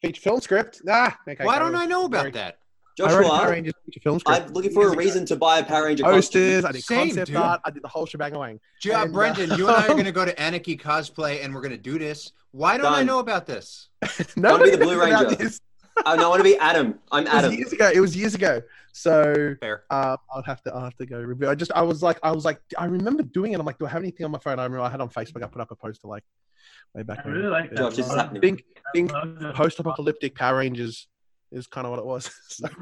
[0.00, 0.82] feature film script.
[0.84, 2.58] Nah, okay, why don't I know about that?
[2.98, 4.46] Joshua, Power Rangers feature film script.
[4.48, 6.64] I'm looking for a reason to buy a Power Ranger posters.
[6.64, 7.36] I did Same, concept dude.
[7.36, 7.60] art.
[7.64, 8.58] I did the whole shebang away.
[8.84, 11.54] Yeah, and, Brendan, uh, you and I are going to go to Anarchy cosplay, and
[11.54, 12.32] we're going to do this.
[12.50, 12.94] Why don't Done.
[12.94, 13.88] I know about this?
[14.36, 15.36] no, I want to be the Blue Ranger.
[15.40, 15.48] no,
[16.04, 16.98] I want to be Adam.
[17.12, 17.52] I'm Adam.
[17.52, 17.88] years ago.
[17.94, 18.62] It was years ago.
[18.92, 19.84] So Fair.
[19.90, 20.74] Uh, I'll have to.
[20.74, 21.48] I'll have to go review.
[21.48, 21.70] I just.
[21.76, 22.18] I was like.
[22.24, 22.60] I was like.
[22.76, 23.60] I remember doing it.
[23.60, 24.58] I'm like, do I have anything on my phone?
[24.58, 25.44] I remember I had on Facebook.
[25.44, 26.24] I put up a poster like
[26.94, 27.20] way back.
[27.24, 27.78] I really like that.
[27.78, 28.42] Josh, this is happening.
[28.42, 29.12] Think, think
[29.54, 31.06] post-apocalyptic Power Rangers
[31.52, 32.30] is kind of what it was.
[32.48, 32.68] so.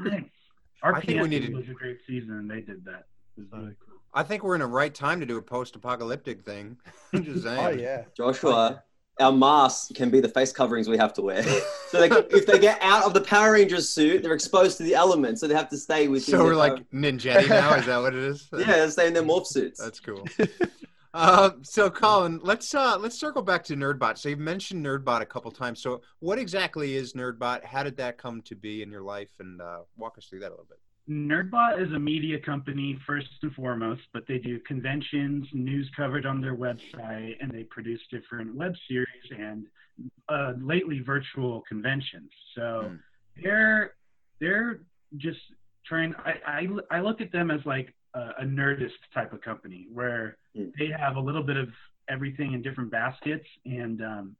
[0.83, 3.05] Our I think we needed was a great season, and they did that.
[3.35, 3.97] Really cool.
[4.13, 6.77] I think we're in a right time to do a post-apocalyptic thing.
[7.15, 7.59] Just oh, saying.
[7.59, 8.83] oh yeah, Joshua.
[9.19, 11.41] Our masks can be the face coverings we have to wear.
[11.89, 14.93] so they, if they get out of the Power Rangers suit, they're exposed to the
[14.93, 16.23] elements, so they have to stay with.
[16.23, 17.73] So we're like Ninja now.
[17.73, 18.47] Is that what it is?
[18.53, 19.79] yeah, they're staying in their morph suits.
[19.79, 20.23] That's cool.
[21.17, 24.19] Uh, so Colin, let's uh, let's circle back to Nerdbot.
[24.19, 25.81] So you've mentioned Nerdbot a couple times.
[25.81, 27.65] So what exactly is Nerdbot?
[27.65, 29.31] How did that come to be in your life?
[29.39, 30.77] And uh, walk us through that a little bit.
[31.09, 36.39] Nerdbot is a media company first and foremost, but they do conventions, news coverage on
[36.39, 39.07] their website, and they produce different web series
[39.39, 39.65] and
[40.29, 42.29] uh, lately virtual conventions.
[42.53, 42.99] So Mm.
[43.41, 43.93] they're
[44.39, 44.81] they're
[45.15, 45.39] just
[45.87, 46.13] trying.
[46.23, 50.37] I, I I look at them as like a, a nerdist type of company where
[50.57, 50.71] Mm.
[50.79, 51.69] they have a little bit of
[52.09, 54.35] everything in different baskets, and um,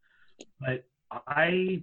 [0.59, 0.85] but
[1.27, 1.81] I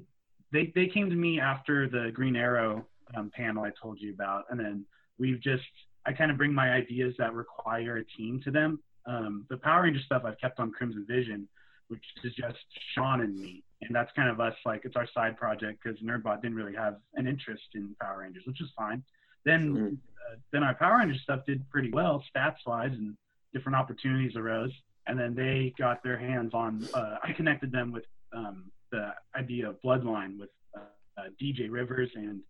[0.53, 4.45] they they came to me after the Green Arrow um, panel I told you about,
[4.51, 4.85] and then
[5.19, 5.63] we've just
[6.07, 8.81] I kind of bring my ideas that require a team to them.
[9.07, 11.47] Um, the Power Ranger stuff I've kept on Crimson Vision,
[11.89, 12.59] which is just
[12.95, 16.41] Sean and me, and that's kind of us like it's our side project because Nerdbot
[16.43, 19.03] didn't really have an interest in Power Rangers, which is fine.
[19.45, 19.89] Then Sure.
[19.89, 23.15] uh, then our Power Ranger stuff did pretty well stats wise, and
[23.55, 24.73] different opportunities arose.
[25.07, 26.87] And then they got their hands on.
[26.95, 30.81] Uh, I connected them with um, the idea of Bloodline with uh,
[31.19, 32.41] uh, DJ Rivers and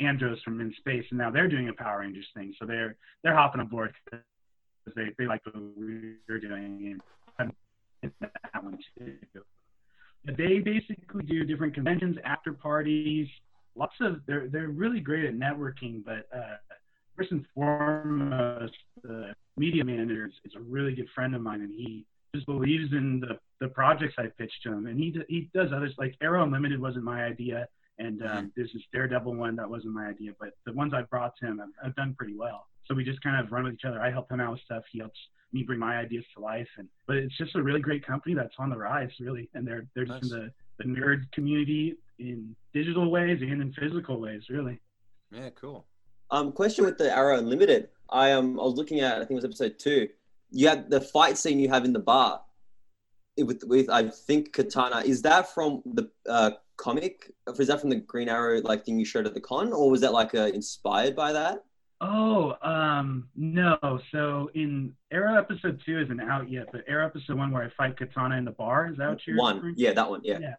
[0.00, 2.54] Andros from In Space, and now they're doing a Power Rangers thing.
[2.58, 4.22] So they're they're hopping aboard because
[4.96, 6.98] they they like what we're doing
[7.38, 7.52] and
[8.20, 9.16] that one too.
[10.24, 13.28] But they basically do different conventions, after parties,
[13.76, 14.20] lots of.
[14.26, 16.56] They're they're really great at networking, but uh,
[17.16, 21.72] first and foremost, the media manager is, is a really good friend of mine, and
[21.72, 25.70] he just believes in the the projects I pitched to him, and he he does
[25.74, 27.68] others like Arrow Unlimited wasn't my idea,
[27.98, 31.36] and um, there's this Daredevil one that wasn't my idea, but the ones I brought
[31.38, 32.66] to him have, have done pretty well.
[32.86, 34.00] So we just kind of run with each other.
[34.00, 35.18] I help him out with stuff, he helps
[35.52, 38.54] me bring my ideas to life, and but it's just a really great company that's
[38.58, 43.10] on the rise, really, and they're they're just in the the nerd community in digital
[43.10, 44.80] ways and in physical ways, really.
[45.30, 45.86] Yeah, cool.
[46.30, 47.88] Um, question with the Arrow Unlimited.
[48.10, 50.08] I um I was looking at I think it was episode two.
[50.50, 52.40] You had the fight scene you have in the bar
[53.36, 55.00] with with I think Katana.
[55.00, 57.32] Is that from the uh, comic?
[57.46, 59.90] Or is that from the Green Arrow like thing you showed at the con, or
[59.90, 61.64] was that like uh, inspired by that?
[62.00, 63.76] Oh, um, no.
[64.12, 67.96] So in Arrow episode two isn't out yet, but Arrow episode one where I fight
[67.98, 70.38] Katana in the bar, is that what you're One, referring yeah, that one, yeah.
[70.40, 70.54] Yeah.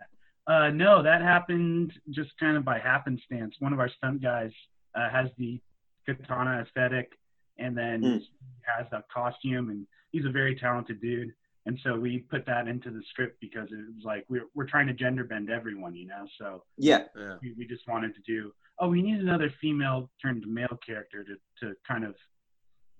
[0.47, 3.55] Uh, no, that happened just kind of by happenstance.
[3.59, 4.51] One of our stunt guys
[4.95, 5.61] uh, has the
[6.05, 7.13] katana aesthetic,
[7.59, 8.27] and then Mm.
[8.61, 11.33] has a costume, and he's a very talented dude.
[11.65, 14.87] And so we put that into the script because it was like we're we're trying
[14.87, 16.25] to gender bend everyone, you know.
[16.37, 17.37] So Yeah, Yeah.
[17.41, 18.53] we, we just wanted to do.
[18.79, 22.15] Oh, we need another female turned male character to to kind of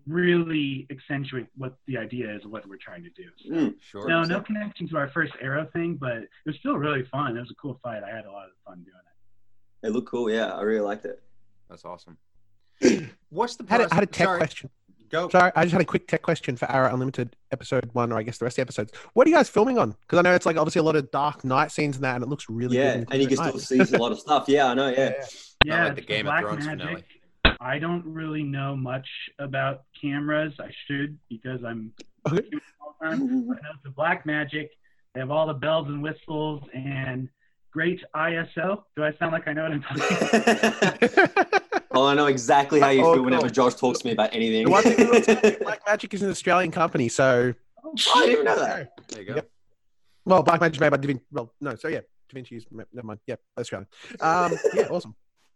[0.07, 3.29] really accentuate what the idea is of what we're trying to do.
[3.37, 3.81] So, Mm.
[3.81, 4.07] Sure.
[4.07, 7.37] no, no connection to our first Arrow thing, but it was still really fun.
[7.37, 8.03] It was a cool fight.
[8.03, 9.87] I had a lot of fun doing it.
[9.87, 10.29] it looked cool.
[10.29, 11.23] Yeah, I really liked it.
[11.69, 12.17] That's awesome.
[13.29, 14.69] What's the I had, a, I had a tech sorry, question.
[15.09, 15.27] Go.
[15.29, 18.23] Sorry, I just had a quick tech question for Arrow Unlimited episode one, or I
[18.23, 18.91] guess the rest of the episodes.
[19.13, 19.95] What are you guys filming on?
[20.01, 22.23] Because I know it's like obviously a lot of dark night scenes and that, and
[22.23, 23.07] it looks really yeah, good.
[23.11, 24.45] and you can still see a lot of stuff.
[24.47, 24.89] Yeah, I know.
[24.89, 25.13] Yeah,
[25.65, 26.79] Yeah, like the it's Game of Black Thrones Magic.
[26.81, 27.03] finale.
[27.61, 29.07] I don't really know much
[29.39, 30.53] about cameras.
[30.59, 31.91] I should because I'm
[32.27, 32.41] Okay.
[32.49, 33.07] doing it all the.
[33.07, 34.69] I know the Black Magic.
[35.13, 37.27] They have all the bells and whistles and
[37.71, 38.83] great ISO.
[38.95, 41.53] Do I sound like I know what I'm talking about?
[42.03, 43.49] oh, I know exactly how you Oh, feel whenever cool.
[43.51, 44.65] Josh talks to me about anything.
[44.65, 48.59] The one thing we Black Magic is an Australian company, so Oh, I didn't know
[48.59, 48.91] that.
[49.09, 49.35] There you go.
[49.35, 49.49] Yep.
[50.25, 51.23] well, Black Magic made by Da Vinci.
[51.31, 52.65] Well, no, so yeah, Da Vinci's.
[52.71, 53.19] Never mind.
[53.25, 53.87] Yeah, Australian.
[54.19, 55.15] Um, yeah, awesome.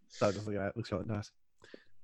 [0.10, 1.32] So it looks like it looks really nice.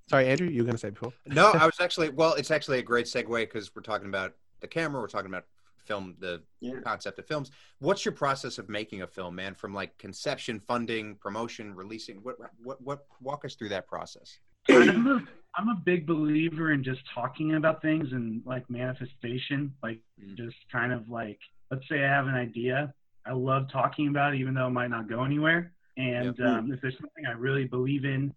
[0.10, 1.14] Sorry, Andrew, you were going to say before.
[1.28, 2.34] No, I was actually well.
[2.34, 5.00] It's actually a great segue because we're talking about the camera.
[5.02, 5.46] We're talking about
[5.90, 6.80] film, the Yeah.
[6.86, 7.52] concept of films.
[7.80, 9.56] What's your process of making a film, man?
[9.56, 12.18] From like conception, funding, promotion, releasing.
[12.24, 13.00] What what what?
[13.22, 14.40] Walk us through that process.
[14.70, 15.20] I'm a,
[15.56, 20.36] I'm a big believer in just talking about things and like manifestation, like Mm.
[20.38, 21.40] just kind of like,
[21.72, 22.94] let's say I have an idea.
[23.26, 25.74] I love talking about it, even though it might not go anywhere.
[25.98, 26.48] And Yep.
[26.48, 28.34] um, if there's something I really believe in,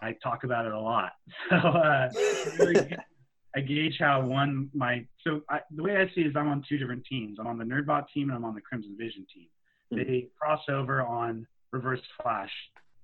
[0.00, 1.12] I talk about it a lot.
[1.50, 2.08] So uh,
[2.56, 2.78] really,
[3.56, 6.64] I gauge how one my so I, the way I see it is I'm on
[6.68, 7.38] two different teams.
[7.38, 9.46] I'm on the Nerdbot team and I'm on the Crimson Vision team.
[9.92, 10.06] Mhm.
[10.06, 12.50] They cross over on Reverse Flash.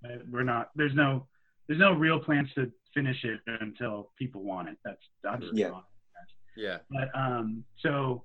[0.04, 0.70] Uh, We're not.
[0.74, 1.26] There's no.
[1.68, 4.76] There's no real plans to finish it until people want it.
[4.84, 5.70] That's I'm just Yeah.
[6.56, 6.78] Yeah.
[6.90, 8.24] But um, so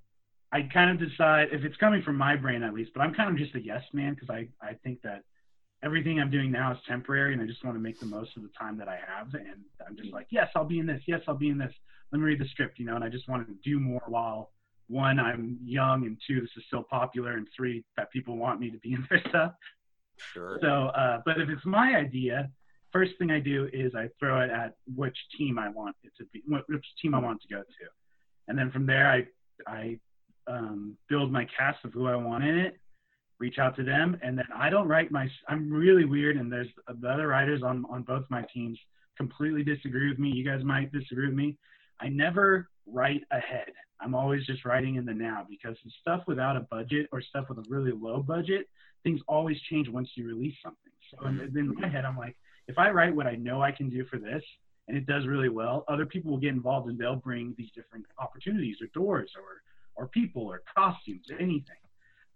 [0.51, 2.91] I kind of decide if it's coming from my brain at least.
[2.95, 5.23] But I'm kind of just a yes man because I I think that
[5.85, 8.41] everything I'm doing now is temporary, and I just want to make the most of
[8.43, 9.33] the time that I have.
[9.35, 11.01] And I'm just like, yes, I'll be in this.
[11.07, 11.73] Yes, I'll be in this.
[12.11, 12.95] Let me read the script, you know.
[12.95, 14.51] And I just want to do more while
[14.87, 18.71] one, I'm young, and two, this is still popular, and three, that people want me
[18.71, 19.53] to be in their stuff.
[20.33, 20.57] Sure.
[20.61, 22.49] So, uh, but if it's my idea,
[22.91, 26.25] first thing I do is I throw it at which team I want it to
[26.33, 27.87] be, which team I want to go to,
[28.47, 29.25] and then from there I
[29.67, 29.99] I
[30.47, 32.77] um, build my cast of who I want in it,
[33.39, 35.27] reach out to them, and then I don't write my.
[35.47, 38.77] I'm really weird, and there's the other writers on on both my teams
[39.17, 40.29] completely disagree with me.
[40.29, 41.57] You guys might disagree with me.
[41.99, 43.71] I never write ahead.
[44.01, 47.59] I'm always just writing in the now because stuff without a budget or stuff with
[47.59, 48.67] a really low budget,
[49.03, 50.91] things always change once you release something.
[51.11, 52.35] So in, in my head, I'm like,
[52.67, 54.43] if I write what I know I can do for this
[54.87, 58.05] and it does really well, other people will get involved and they'll bring these different
[58.19, 59.61] opportunities or doors or
[59.97, 61.77] or people or costumes, or anything.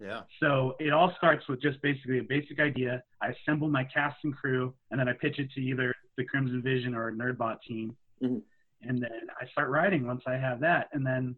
[0.02, 0.22] Yeah.
[0.42, 3.04] So it all starts with just basically a basic idea.
[3.22, 6.62] I assemble my cast and crew, and then I pitch it to either the Crimson
[6.62, 8.42] Vision or a Nerdbot team, Mhm.
[8.84, 10.90] and then I start writing once I have that.
[10.94, 11.36] And then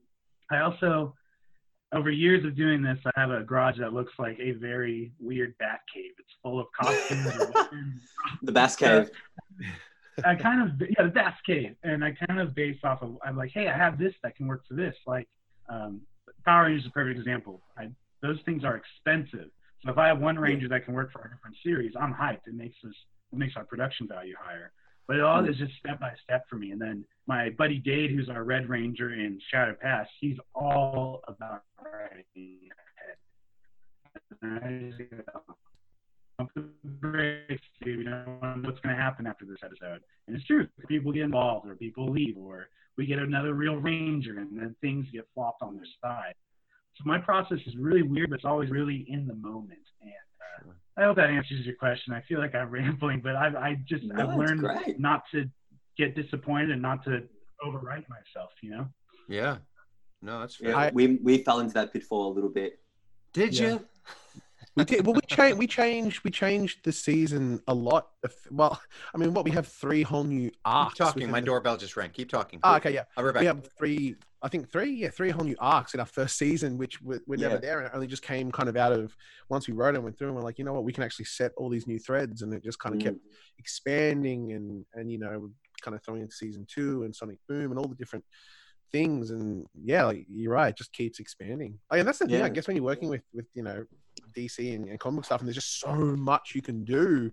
[0.52, 1.16] I also,
[1.92, 5.58] over years of doing this, I have a garage that looks like a very weird
[5.58, 6.12] bat cave.
[6.20, 7.36] It's full of costumes.
[7.72, 8.00] and.
[8.44, 9.10] The Bass Cave.
[10.26, 13.36] I kind of yeah, the Bass Cave, and I kind of base off of I'm
[13.38, 14.96] like, hey, I have this that can work for this.
[15.08, 15.28] Like
[15.70, 16.02] um,
[16.46, 17.62] Power Rangers is a perfect example.
[17.78, 17.90] I,
[18.22, 19.50] those things are expensive,
[19.84, 22.48] so if I have one Ranger that can work for a different series, I'm hyped.
[22.48, 22.94] It makes us
[23.32, 24.72] it makes our production value higher.
[25.08, 25.50] But it all hmm.
[25.50, 26.72] is just step by step for me.
[26.72, 31.64] And then my buddy Dade, who's our Red Ranger in Shadow Pass, he's all about
[31.84, 33.18] writing ahead.
[34.42, 35.56] And I just go,
[36.38, 37.62] pump the brakes.
[37.84, 40.02] We don't know what's going to happen after this episode.
[40.28, 40.68] And it's true.
[40.88, 45.08] People get involved, or people leave, or we get another real ranger, and then things
[45.12, 46.34] get flopped on their side.
[46.96, 49.80] So my process is really weird, but it's always really in the moment.
[50.02, 50.12] And
[50.70, 52.14] uh, I hope that answers your question.
[52.14, 55.00] I feel like I'm rambling, but I've, I just No, I've learned great.
[55.00, 55.50] not to
[55.98, 57.24] get disappointed and not to
[57.66, 58.52] overwrite myself.
[58.62, 58.88] You know.
[59.28, 59.58] Yeah.
[60.22, 60.70] No, that's fair.
[60.70, 62.80] Yeah, I- we we fell into that pitfall a little bit.
[63.34, 63.68] Did Yeah.
[63.70, 63.86] you?
[64.74, 65.06] We did.
[65.06, 65.58] Well, we changed.
[65.58, 66.24] We changed.
[66.24, 68.08] We changed the season a lot.
[68.24, 68.82] Of, well,
[69.14, 71.30] I mean, what we have three whole new Keep talking.
[71.30, 72.10] My the- doorbell just rang.
[72.12, 72.62] Keep talking.
[72.64, 73.04] Ah, okay, yeah.
[73.18, 74.16] I'll be right We have three.
[74.44, 74.92] I think three.
[74.92, 77.62] Yeah, three whole new arcs in our first season, which were, were never Yeah.
[77.62, 79.16] there, and it only just came kind of out of
[79.50, 81.26] once we wrote and went through, and we're like, you know what, we can actually
[81.26, 83.22] set all these new threads, and it just kind of kept Mm.
[83.60, 85.50] expanding and and you know
[85.82, 88.24] kind of throwing into season two and Sonic Boom and all the different
[88.92, 92.42] things and yeah like you're right it just keeps expanding like, and that's the thing
[92.42, 93.86] I guess when you're working with with you know
[94.36, 97.32] DC and, and comic stuff and there's just so much you can do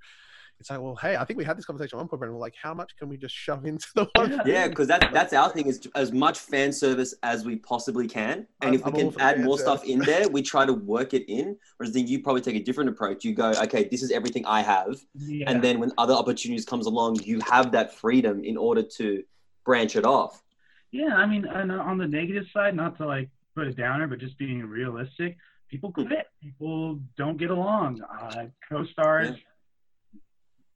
[0.60, 2.38] it's like well hey I think we had this conversation at one point and we're
[2.40, 4.42] like how much can we just shove into the one Yeah.
[4.46, 8.46] Yeah, because that that's our thing is as much fan service as we possibly can,
[8.62, 9.80] and I'm- if we I'm can add more service.
[9.80, 11.56] stuff in there, we try to work it in.
[11.76, 13.24] Whereas then you probably take a different approach.
[13.24, 15.50] You go, okay, this is everything I have, Yeah.
[15.50, 19.22] and then when other opportunities comes along, you have that freedom in order to
[19.64, 20.42] branch it off.
[20.90, 24.18] Yeah, I mean, and on the negative side, not to like put a downer, but
[24.18, 25.36] just being realistic,
[25.70, 26.26] people quit.
[26.42, 28.00] People don't get along.
[28.02, 29.36] Uh, co-stars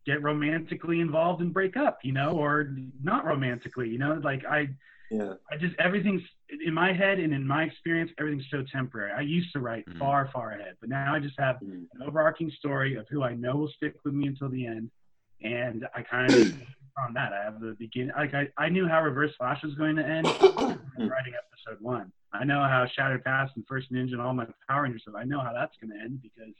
[0.06, 4.14] get romantically involved and break up, you know, or not romantically, you know.
[4.22, 4.68] Like I,
[5.10, 6.22] Yeah, I just everything's
[6.64, 9.12] in my head and in my experience, everything's so temporary.
[9.12, 9.98] I used to write Mhm.
[9.98, 11.86] far, far ahead, but now I just have Mhm.
[11.94, 14.90] an overarching story of who I know will stick with me until the end,
[15.42, 16.40] and I kind of
[17.06, 17.32] on that.
[17.32, 18.12] I have the beginning.
[18.16, 20.26] Like I, I knew how Reverse Flash was going to end
[20.98, 22.12] writing episode one.
[22.34, 25.14] I know how Shattered Past and First Ninja and all my Power Rangers stuff.
[25.16, 26.54] I know how that's going to end because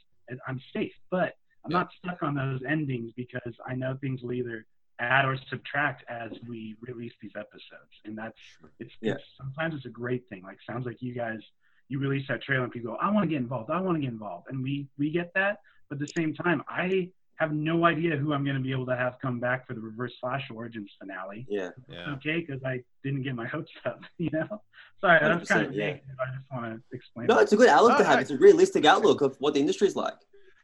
[0.46, 0.92] I'm safe.
[1.10, 4.66] But I'm not stuck on those endings because I know things will either
[4.98, 8.38] add or subtract as we release these episodes, and that's
[8.78, 9.12] it's, Yeah.
[9.14, 10.42] it's sometimes it's a great thing.
[10.42, 11.40] Like sounds like you guys
[11.88, 13.70] you release that trailer and people go, I want to get involved.
[13.70, 15.58] I want to get involved, and we we get that.
[15.88, 18.86] But at the same time, I have no idea who I'm going to be able
[18.86, 21.44] to have come back for the Reverse Flash Origins finale.
[21.48, 22.14] yeah, Yeah.
[22.14, 24.00] Okay, because I didn't get my hopes up.
[24.18, 24.62] You know,
[25.00, 25.86] sorry, that's kind of yeah.
[25.86, 27.26] I just want to explain.
[27.26, 27.42] no, that.
[27.42, 28.16] it's a good outlook oh, to have.
[28.16, 28.20] no.
[28.20, 30.14] It's a realistic outlook of what the industry is like.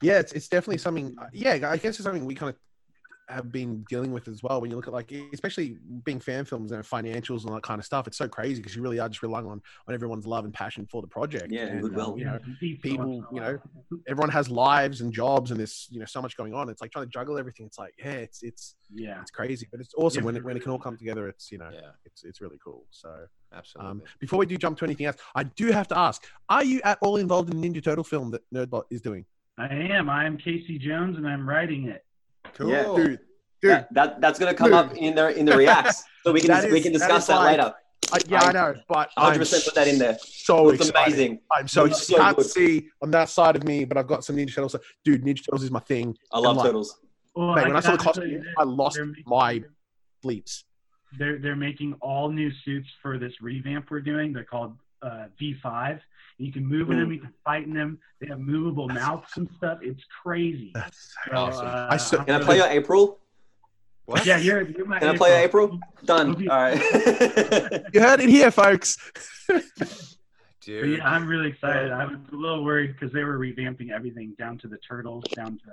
[0.02, 2.56] Yeah it's, it's definitely something yeah i guess it's something we kind of
[3.28, 6.72] have been dealing with as well when you look at like especially being fan films
[6.72, 9.08] and financials and all that kind of stuff it's so crazy because you really are
[9.08, 12.12] just relying on on everyone's love and passion for the project Yeah, and goodwill.
[12.12, 12.38] um, you know
[12.80, 13.58] people, once in a you know,
[14.08, 16.90] everyone has lives and jobs and there's you know so much going on it's like
[16.90, 19.20] trying to juggle everything it's like yeah it's it's yeah.
[19.20, 21.28] it's crazy but it's awesome Yeah, when it it when it can all come together
[21.28, 21.90] it's you know Yeah.
[22.06, 23.90] it's it's really cool so Absolutely.
[23.90, 26.80] um before we do jump to anything else i do have to ask are you
[26.82, 29.26] at all involved in the ninja turtle film that nerdbot is doing
[29.58, 30.08] I am.
[30.08, 32.04] I am Casey Jones, and I'm writing it.
[32.54, 32.68] cool.
[32.70, 32.84] yeah.
[32.84, 33.18] dude
[33.60, 36.50] dude That, that that's gonna come up in the in the reacts, so we can
[36.50, 37.74] That we can discuss is that, later.
[38.12, 40.16] I, yeah, I, I know, but 100 I'm percent put that in there.
[40.22, 41.40] so It's amazing.
[41.52, 42.46] I'm so It's you can't good.
[42.46, 44.72] see on that side of me, but I've got some Ninja Turtles.
[44.72, 46.16] So, dude, Ninja Turtles is my thing.
[46.32, 47.00] I love like- turtles.
[47.34, 49.62] Well, Mate, when I saw the costume, I lost making- my
[50.24, 50.64] bleeps.
[51.18, 54.32] They're they're making all new suits for this revamp we're doing.
[54.32, 56.00] They're called uh, V5.
[56.38, 57.12] You can move in them.
[57.12, 57.98] You can fight in them.
[58.20, 59.78] They have movable mouths and stuff.
[59.82, 60.70] It's crazy.
[60.74, 61.66] That's So, Awesome.
[61.66, 63.18] uh, I so- Can I play your April?
[64.06, 64.24] What?
[64.24, 65.00] Yeah, you're, you're my.
[65.00, 65.78] Can I play April?
[66.04, 66.30] Done.
[66.30, 66.46] Okay.
[66.48, 66.80] All right.
[67.92, 68.96] you heard it here, folks.
[70.62, 70.98] Dude.
[70.98, 71.92] yeah, I'm really excited.
[71.92, 75.58] I was a little worried because they were revamping everything down to the turtles, down
[75.64, 75.72] to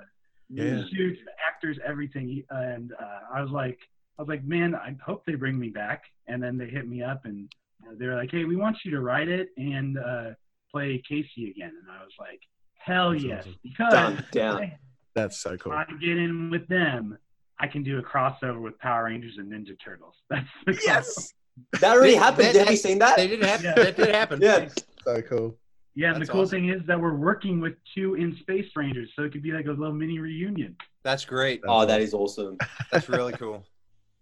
[0.50, 0.76] Yeah.
[0.82, 2.44] the suits, the actors, everything.
[2.50, 3.80] And uh, I was like,
[4.18, 6.04] I was like, man, I hope they bring me back.
[6.28, 7.50] And then they hit me up and
[7.98, 10.32] they're like, hey, we want you to write it and uh,
[10.72, 11.72] play Casey again.
[11.82, 12.40] And I was like,
[12.76, 13.56] hell That's yes, awesome.
[13.64, 14.62] because Down, down.
[14.64, 14.78] I,
[15.14, 15.72] That's so cool.
[15.74, 17.18] I get in with them.
[17.60, 20.16] I can do a crossover with Power Rangers and Ninja Turtles.
[20.30, 21.32] That's the crossover.
[21.80, 22.54] That already happened.
[22.54, 23.16] they- Have you seen that?
[23.18, 23.66] They did happen.
[23.66, 23.76] Yeah.
[23.76, 24.42] That did happen.
[24.42, 24.68] Yeah.
[25.06, 25.56] So cool.
[25.98, 26.60] Yeah, and That's the cool awesome.
[26.60, 29.66] thing is that we're working with two in Space Rangers, so it could be like
[29.68, 30.76] a little mini reunion.
[31.04, 31.62] That's great.
[31.66, 32.58] Oh, that is awesome.
[32.92, 33.64] That's really cool.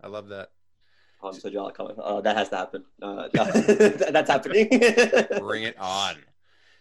[0.04, 0.50] I love that.
[1.24, 1.74] I'm so jealous.
[1.80, 2.84] Oh, that has to happen.
[3.02, 4.68] Uh, that's happening.
[5.40, 6.18] Bring it on.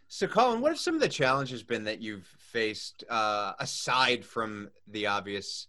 [0.08, 4.70] So, Colin, what have some of the challenges been that you've faced uh, aside from
[4.86, 5.68] the obvious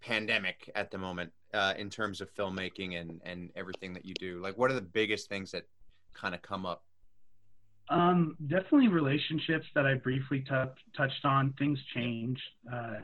[0.00, 4.40] pandemic at the moment uh, in terms of filmmaking and, and everything that you do?
[4.40, 5.68] Like, what are the biggest things that
[6.14, 6.82] kind of come up?
[7.90, 11.54] Um, definitely relationships that I briefly tou- touched on.
[11.58, 12.38] Things change.
[12.70, 12.96] Uh,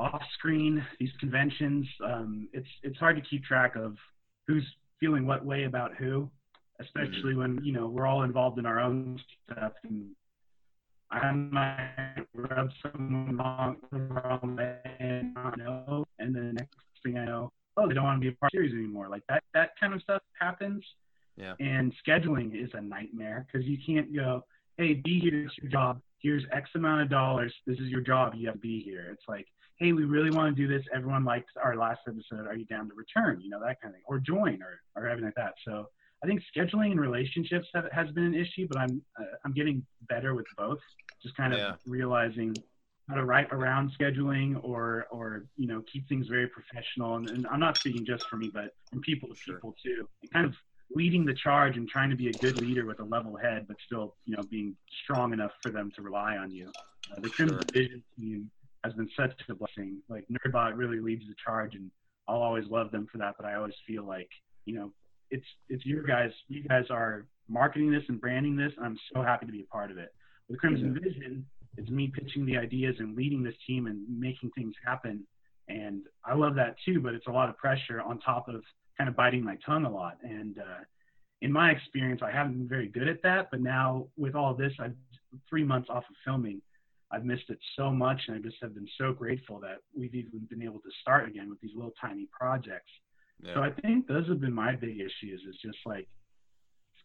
[0.00, 3.96] off screen, these conventions, um, it's it's hard to keep track of
[4.46, 4.66] who's
[4.98, 6.28] feeling what way about who,
[6.80, 9.72] especially when you know we're all involved in our own stuff.
[9.84, 10.06] And
[11.10, 16.76] I might rub someone wrong the wrong way and not know, and then the next
[17.04, 19.08] thing I know, oh, they don't want to be a part of the series anymore.
[19.08, 20.82] Like that that kind of stuff happens.
[21.36, 21.54] Yeah.
[21.60, 24.44] And scheduling is a nightmare because you can't go,
[24.76, 26.00] hey, be here, it's your job.
[26.18, 27.52] Here's X amount of dollars.
[27.66, 28.34] This is your job.
[28.34, 29.08] You have to be here.
[29.10, 29.46] It's like,
[29.80, 30.86] hey, we really want to do this.
[30.94, 32.46] Everyone liked our last episode.
[32.46, 33.40] Are you down to return?
[33.40, 35.54] You know, that kind of thing, or join, or or everything like that.
[35.66, 35.88] So
[36.22, 39.84] I think scheduling and relationships have, has been an issue, but I'm uh, I'm getting
[40.08, 40.78] better with both.
[41.22, 41.72] Just kind of Yeah.
[41.86, 42.62] realizing
[43.08, 47.16] how to write around scheduling or or you know keep things very professional.
[47.16, 49.54] And, and I'm not speaking just for me, but from people to Sure.
[49.56, 50.06] people too.
[50.22, 50.54] And kind of
[50.94, 53.76] leading the charge and trying to be a good leader with a level head, but
[53.86, 56.74] still you know being strong enough for them to rely on you.
[57.10, 57.66] Uh, the Crimson Sure.
[57.72, 58.50] Vision team
[58.84, 59.98] has been such a blessing.
[60.08, 61.90] Like Nerdbot really leads the charge, and
[62.28, 63.34] I'll always love them for that.
[63.38, 64.28] But I always feel like
[64.64, 64.92] you know
[65.30, 66.30] it's it's your guys.
[66.48, 69.72] You guys are marketing this and branding this, and I'm so happy to be a
[69.72, 70.12] part of it.
[70.48, 74.74] With Crimson Vision, it's me pitching the ideas and leading this team and making things
[74.84, 75.24] happen.
[75.68, 78.62] And I love that too, but it's a lot of pressure on top of
[78.98, 80.18] kind of biting my tongue a lot.
[80.22, 80.82] And uh,
[81.42, 83.48] in my experience, I haven't been very good at that.
[83.50, 84.94] But now with all this, I've
[85.48, 86.60] three months off of filming.
[87.12, 90.46] I've missed it so much, and I just have been so grateful that we've even
[90.48, 92.90] been able to start again with these little tiny projects.
[93.42, 93.54] Yeah.
[93.54, 95.42] So I think those have been my big issues.
[95.48, 96.06] Is just like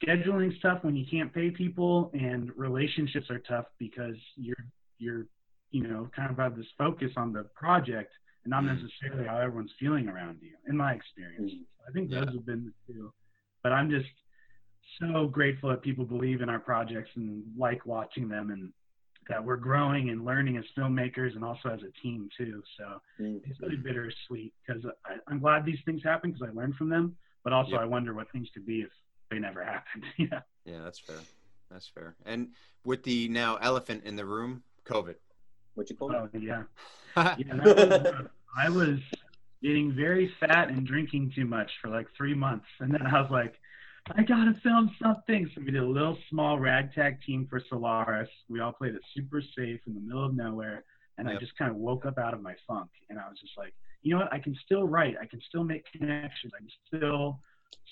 [0.04, 4.66] scheduling stuff when you can't pay people, and relationships are tough because you're
[5.00, 5.26] you're
[5.72, 8.12] you know kind of have this focus on the project
[8.44, 8.80] and not Mm.
[8.82, 10.56] necessarily how everyone's feeling around you.
[10.68, 11.66] In my experience, Mm.
[11.88, 12.26] I think Yeah.
[12.26, 13.14] those have been the two.
[13.64, 14.10] But I'm just
[15.00, 18.72] so grateful that people believe in our projects and like watching them and
[19.28, 22.62] that we're growing and learning as filmmakers and also as a team too.
[22.78, 23.42] So Mm.
[23.46, 24.84] it's really bittersweet because
[25.28, 27.82] I'm glad these things happen because I learned from them, but also Yep.
[27.82, 28.92] I wonder what things could be if
[29.32, 30.04] they never happened.
[30.18, 30.42] yeah.
[30.66, 31.22] Yeah, that's fair.
[31.72, 32.16] That's fair.
[32.26, 32.50] And
[32.84, 35.16] with the now elephant in the room, COVID.
[35.74, 36.16] What you call it?
[36.16, 36.64] Oh yeah.
[37.38, 37.56] Yeah.
[37.56, 38.24] Was, uh,
[38.58, 39.00] I was
[39.64, 43.32] getting very fat and drinking too much for like three months, and then I was
[43.32, 43.56] like,
[44.14, 45.50] I gotta film something.
[45.56, 48.30] So we did a little small ragtag team for Solaris.
[48.50, 50.84] We all played it super safe in the middle of nowhere,
[51.18, 53.58] and I just kind of woke up out of my funk, and I was just
[53.58, 54.32] like, you know what?
[54.32, 55.16] I can still write.
[55.20, 56.54] I can still make connections.
[56.56, 57.40] I can still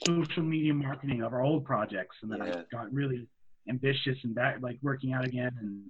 [0.08, 2.60] social media marketing of our old projects, and then Yeah.
[2.60, 3.28] I got really
[3.68, 5.90] ambitious and back like working out again, and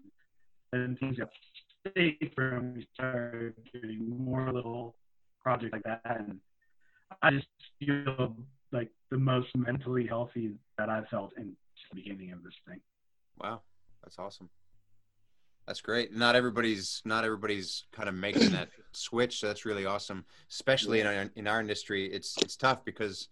[0.71, 1.29] then things got
[1.95, 4.95] safer, and we started doing more little
[5.41, 6.39] projects like that, and
[7.21, 7.47] I just
[7.79, 8.37] feel
[8.73, 11.55] like the most mentally healthy that I've felt in
[11.91, 12.81] the beginning of this thing.
[13.39, 13.61] Wow,
[14.03, 14.49] that's awesome.
[15.67, 16.13] That's great.
[16.13, 19.39] Not everybody's not everybody's kind of making that switch.
[19.39, 20.25] So that's really awesome.
[20.49, 23.29] Especially in our in our industry, it's it's tough because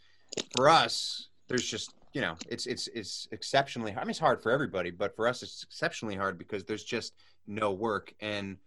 [0.56, 3.94] for us, there's just you know it's it's it's exceptionally.
[3.94, 7.14] I mean, it's hard for everybody, but for us, it's exceptionally hard because there's just
[7.48, 8.58] no work and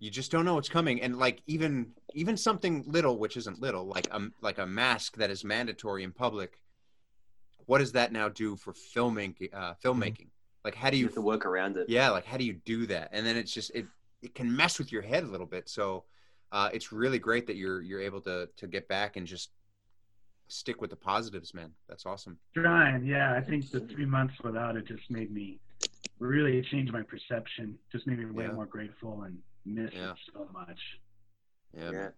[0.00, 1.00] you just don't know what's coming.
[1.02, 5.30] And like even even something little, which isn't little, like a like a mask that
[5.30, 6.60] is mandatory in public.
[7.66, 10.28] What does that now do for filming uh, filmmaking?
[10.64, 11.88] Like, how do You you have to work around it.
[11.88, 13.86] yeah like how do you do that and then it's just it
[14.20, 16.04] it can mess with your head a little bit so
[16.52, 19.50] uh it's really great that you're you're able to to get back and just
[20.48, 23.32] stick with the positives man that's awesome Trying, yeah.
[23.34, 25.58] I think the three months without it just made me
[26.18, 27.78] really change my perception.
[27.92, 28.52] Just made me way Yeah.
[28.52, 30.12] more grateful and miss Yeah.
[30.12, 31.00] it so much.
[31.76, 32.08] yeah, Yeah.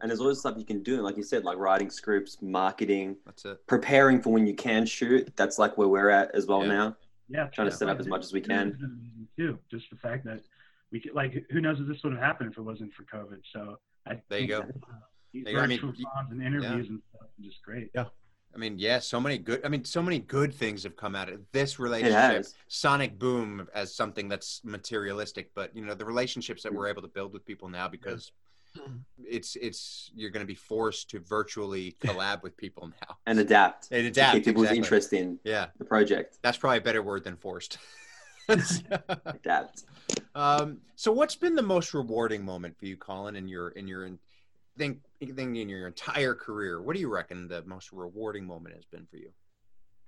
[0.00, 3.44] And there's always stuff you can do, like you said, like writing scripts, marketing, that's
[3.44, 5.34] it preparing for when you can shoot.
[5.36, 6.68] That's like where we're at as well Yeah.
[6.72, 6.96] now.
[7.28, 8.72] Yeah, Trying to set up as much as we can.
[8.72, 10.42] has been amazing, Too, just the fact that
[10.90, 13.40] we could, like, who knows if this would have happened if it wasn't for COVID.
[13.52, 14.60] So I There you think go.
[14.60, 16.92] that, uh, virtual I mean, songs and interviews yeah.
[16.92, 17.28] and stuff.
[17.40, 17.90] Just great.
[17.94, 18.04] Yeah.
[18.54, 19.64] I mean, yeah, so many good.
[19.64, 22.46] I mean, so many good things have come out of this relationship.
[22.68, 27.08] Sonic Boom as something that's materialistic, but you know, the relationships that we're able to
[27.08, 28.32] build with people now because
[29.24, 33.88] it's it's you're going to be forced to virtually collab with people now and adapt
[33.90, 34.34] and adapt.
[34.34, 34.78] keep people's exactly.
[34.78, 36.38] interest in yeah the project.
[36.42, 37.78] That's probably a better word than forced.
[38.48, 39.84] adapt.
[40.36, 44.10] Um, so, what's been the most rewarding moment for you, Colin, in your in your
[44.76, 46.82] think, think in your entire career?
[46.82, 49.30] What do you reckon the most rewarding moment has been for you?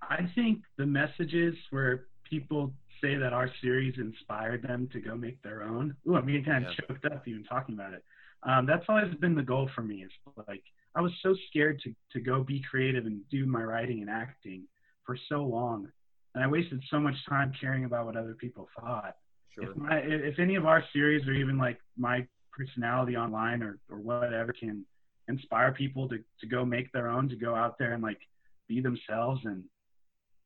[0.03, 5.43] I think the messages where people say that our series inspired them to go make
[5.43, 5.95] their own.
[6.09, 6.87] Ooh, I'm getting kind of yeah.
[6.89, 8.05] choked up even talking about it.
[8.43, 10.05] Um, that's always been the goal for me.
[10.05, 10.11] Is
[10.47, 10.62] like
[10.95, 14.64] I was so scared to to go be creative and do my writing and acting
[15.05, 15.89] for so long,
[16.35, 19.17] and I wasted so much time caring about what other people thought.
[19.55, 19.71] Sure.
[19.71, 22.27] If, my, if any of our series or even like my
[22.57, 24.85] personality online or, or whatever can
[25.29, 28.21] inspire people to, to go make their own, to go out there and like
[28.69, 29.65] be themselves and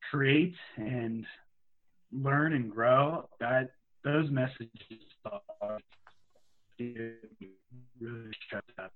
[0.09, 1.25] create and
[2.11, 3.71] learn and grow, that
[4.03, 4.69] those messages
[5.61, 5.79] are
[6.79, 8.91] really shut up.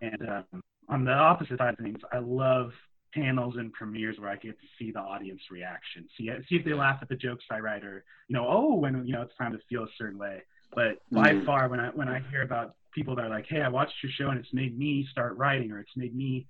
[0.00, 2.70] And um, on the opposite side of things, I love
[3.14, 6.74] panels and premieres where I get to see the audience reaction, see see if they
[6.74, 9.52] laugh at the jokes I write, or you know, oh, when you know it's time
[9.52, 10.42] to feel a certain way.
[10.78, 11.44] But by mm.
[11.44, 14.12] far, when I when I hear about people that are like, hey, I watched your
[14.12, 16.46] show and it's made me start writing, or it's made me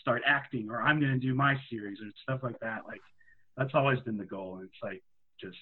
[0.00, 3.00] start acting, or I'm going to do my series, or stuff like that, like
[3.56, 4.58] that's always been the goal.
[4.58, 5.02] And it's like
[5.40, 5.58] just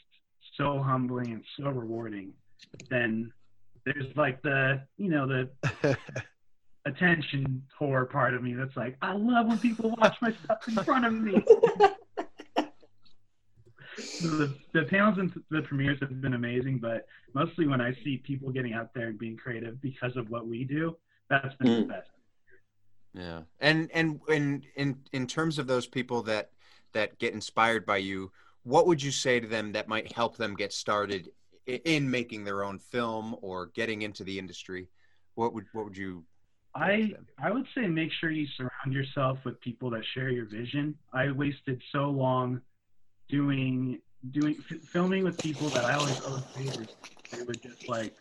[0.58, 2.34] so humbling and so rewarding.
[2.90, 3.32] Then
[3.86, 5.96] there's like the you know the
[6.84, 10.74] attention whore part of me that's like, I love when people watch my stuff in
[10.84, 11.42] front of me.
[14.20, 18.50] the, the panels and the premieres have been amazing, but mostly when I see people
[18.50, 20.96] getting out there and being creative because of what we do,
[21.28, 21.80] that's been mm.
[21.80, 22.08] the best.
[23.14, 26.50] Yeah, and and in in in terms of those people that
[26.92, 28.30] that get inspired by you,
[28.62, 31.30] what would you say to them that might help them get started
[31.66, 34.88] in making their own film or getting into the industry?
[35.34, 36.24] What would what would you?
[36.74, 40.96] I I would say make sure you surround yourself with people that share your vision.
[41.12, 42.60] I wasted so long
[43.28, 44.00] doing
[44.30, 44.56] doing
[44.92, 46.88] filming with people that I always owed favors.
[47.32, 48.14] They would just like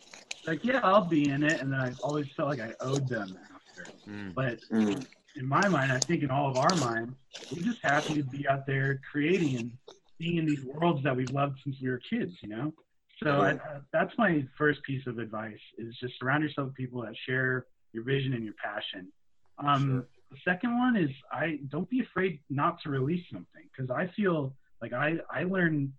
[0.48, 3.38] like yeah, I'll be in it, and then I always felt like I owed them
[3.54, 3.94] after.
[4.08, 4.34] Mm.
[4.34, 5.06] But mm.
[5.36, 7.14] in my mind, I think in all of our minds,
[7.52, 9.72] we're just happy to be out there creating and
[10.18, 12.34] being in these worlds that we've loved since we were kids.
[12.42, 12.74] You know.
[13.22, 13.58] So I,
[13.92, 18.04] that's my first piece of advice: is just surround yourself with people that share your
[18.04, 19.12] vision and your passion.
[19.58, 20.08] Um, sure.
[20.32, 24.54] The second one is I don't be afraid not to release something because I feel
[24.82, 25.94] like I I learn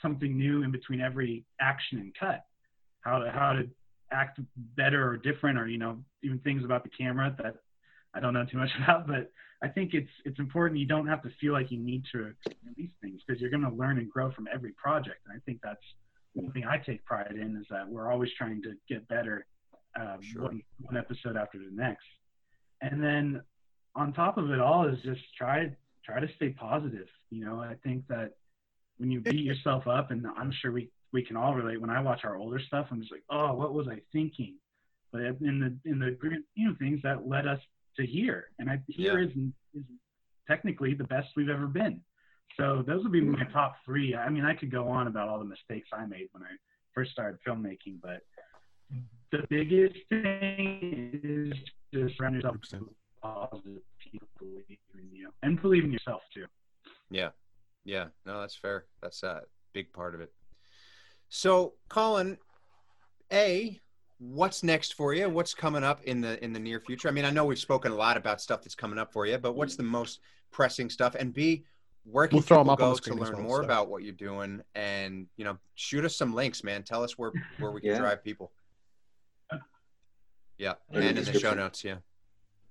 [0.00, 2.44] something new in between every action and cut.
[3.02, 3.68] How to how to
[4.12, 4.40] act
[4.76, 7.56] better or different, or you know even things about the camera that
[8.14, 9.06] I don't know too much about.
[9.06, 9.30] But
[9.62, 10.80] I think it's it's important.
[10.80, 12.32] You don't have to feel like you need to
[12.66, 15.20] release things because you're going to learn and grow from every project.
[15.26, 15.82] And I think that's
[16.34, 19.46] one thing I take pride in is that we're always trying to get better
[20.00, 20.42] um, sure.
[20.42, 22.06] one, one episode after the next.
[22.80, 23.42] And then
[23.94, 25.70] on top of it all is just try
[26.04, 27.06] try to stay positive.
[27.30, 28.32] You know, I think that
[28.98, 31.80] when you beat yourself up, and I'm sure we we can all relate.
[31.80, 34.54] When I watch our older stuff, I'm just like, oh, what was I thinking?
[35.12, 36.16] But in the in the
[36.54, 37.60] you know things that led us
[37.96, 39.28] to here, and I here yeah.
[39.28, 39.32] is
[39.74, 39.84] is
[40.48, 42.00] technically the best we've ever been.
[42.58, 43.52] So those would be my mm-hmm.
[43.52, 44.14] top three.
[44.14, 46.54] I mean, I could go on about all the mistakes I made when I
[46.94, 48.20] first started filmmaking, but
[48.92, 49.00] mm-hmm.
[49.30, 51.52] the biggest thing is
[51.92, 52.56] just surround yourself
[53.22, 56.46] positive people believe in you and believe in yourself too.
[57.10, 57.30] Yeah.
[57.84, 58.06] Yeah.
[58.26, 58.84] No, that's fair.
[59.02, 59.42] That's a
[59.72, 60.32] big part of it.
[61.28, 62.36] So, Colin,
[63.32, 63.80] A,
[64.18, 65.28] what's next for you?
[65.28, 67.08] What's coming up in the in the near future?
[67.08, 69.38] I mean, I know we've spoken a lot about stuff that's coming up for you,
[69.38, 70.20] but what's the most
[70.50, 71.14] pressing stuff?
[71.14, 71.64] And B,
[72.04, 73.64] where can we'll people go to learn well, more so.
[73.64, 74.62] about what you're doing?
[74.74, 76.82] And you know, shoot us some links, man.
[76.82, 77.98] Tell us where where we can yeah.
[77.98, 78.52] drive people.
[80.58, 81.96] Yeah, and in the show notes, yeah.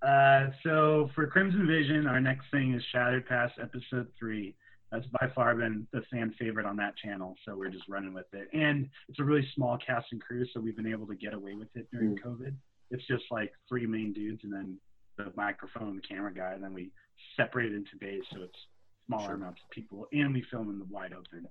[0.01, 4.55] Uh, so for Crimson Vision, our next thing is Shattered Past Episode Three.
[4.91, 8.25] That's by far been the fan favorite on that channel, so we're just running with
[8.33, 8.49] it.
[8.51, 11.53] And it's a really small cast and crew, so we've been able to get away
[11.53, 12.23] with it during mm.
[12.25, 12.53] COVID.
[12.89, 14.77] It's just like three main dudes and then
[15.17, 16.91] the microphone the camera guy, and then we
[17.37, 18.59] separate it into days, so it's
[19.07, 19.35] smaller sure.
[19.35, 21.47] amounts of people, and we film in the wide open.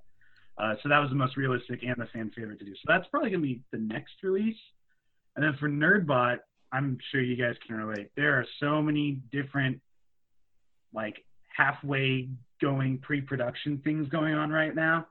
[0.59, 2.75] Uh, so that was the most realistic and the fan favorite to do.
[2.75, 4.59] So that's probably gonna be the next release.
[5.37, 6.39] And then for Nerdbot,
[6.73, 8.11] I'm sure you guys can relate.
[8.17, 9.81] There are so many different,
[10.95, 11.25] like
[11.57, 12.29] halfway
[12.61, 15.07] going pre-production things going on right now.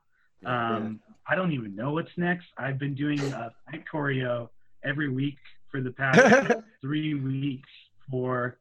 [0.46, 2.46] Um, I don't even know what's next.
[2.58, 4.50] I've been doing a fight choreo
[4.84, 5.38] every week
[5.70, 7.70] for the past three weeks
[8.10, 8.58] for.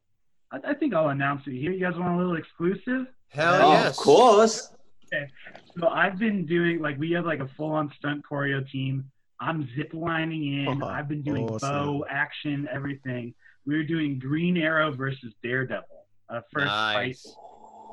[0.51, 1.71] I, I think I'll announce it here.
[1.71, 3.07] You guys want a little exclusive?
[3.29, 3.97] Hell Oh, yes.
[3.97, 4.71] Of course.
[5.13, 5.27] Okay.
[5.79, 9.09] So I've been doing like we have like a full on stunt choreo team.
[9.41, 10.81] I'm zip lining in.
[10.83, 11.69] Oh, I've been doing awesome.
[11.69, 13.33] bow action, everything.
[13.65, 15.85] We were doing Green Arrow versus Daredevil,
[16.29, 17.23] uh, first Nice.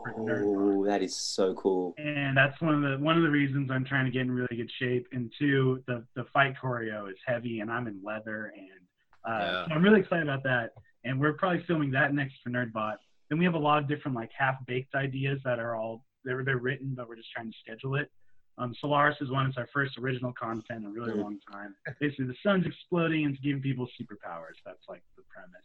[0.05, 1.95] fight, For Oh, that is so cool.
[1.99, 4.57] and that's one of the one of the reasons I'm trying to get in really
[4.57, 5.07] good shape.
[5.13, 8.81] And two, the the fight choreo is heavy, and I'm in leather, and
[9.25, 9.65] uh, Yeah.
[9.69, 10.71] so I'm really excited about that.
[11.05, 12.97] And we're probably filming that next for NerdBot.
[13.29, 16.45] Then we have a lot of different like half baked ideas that are all they're
[16.45, 18.11] they're written, but we're just trying to schedule it.
[18.59, 19.47] Um, Solaris is one.
[19.47, 21.75] It's our first original content in a really long time.
[22.01, 24.57] Basically, the sun's exploding and it's giving people superpowers.
[24.65, 25.61] That's like the premise.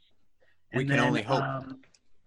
[0.74, 1.42] We can only hope.
[1.42, 1.80] Um,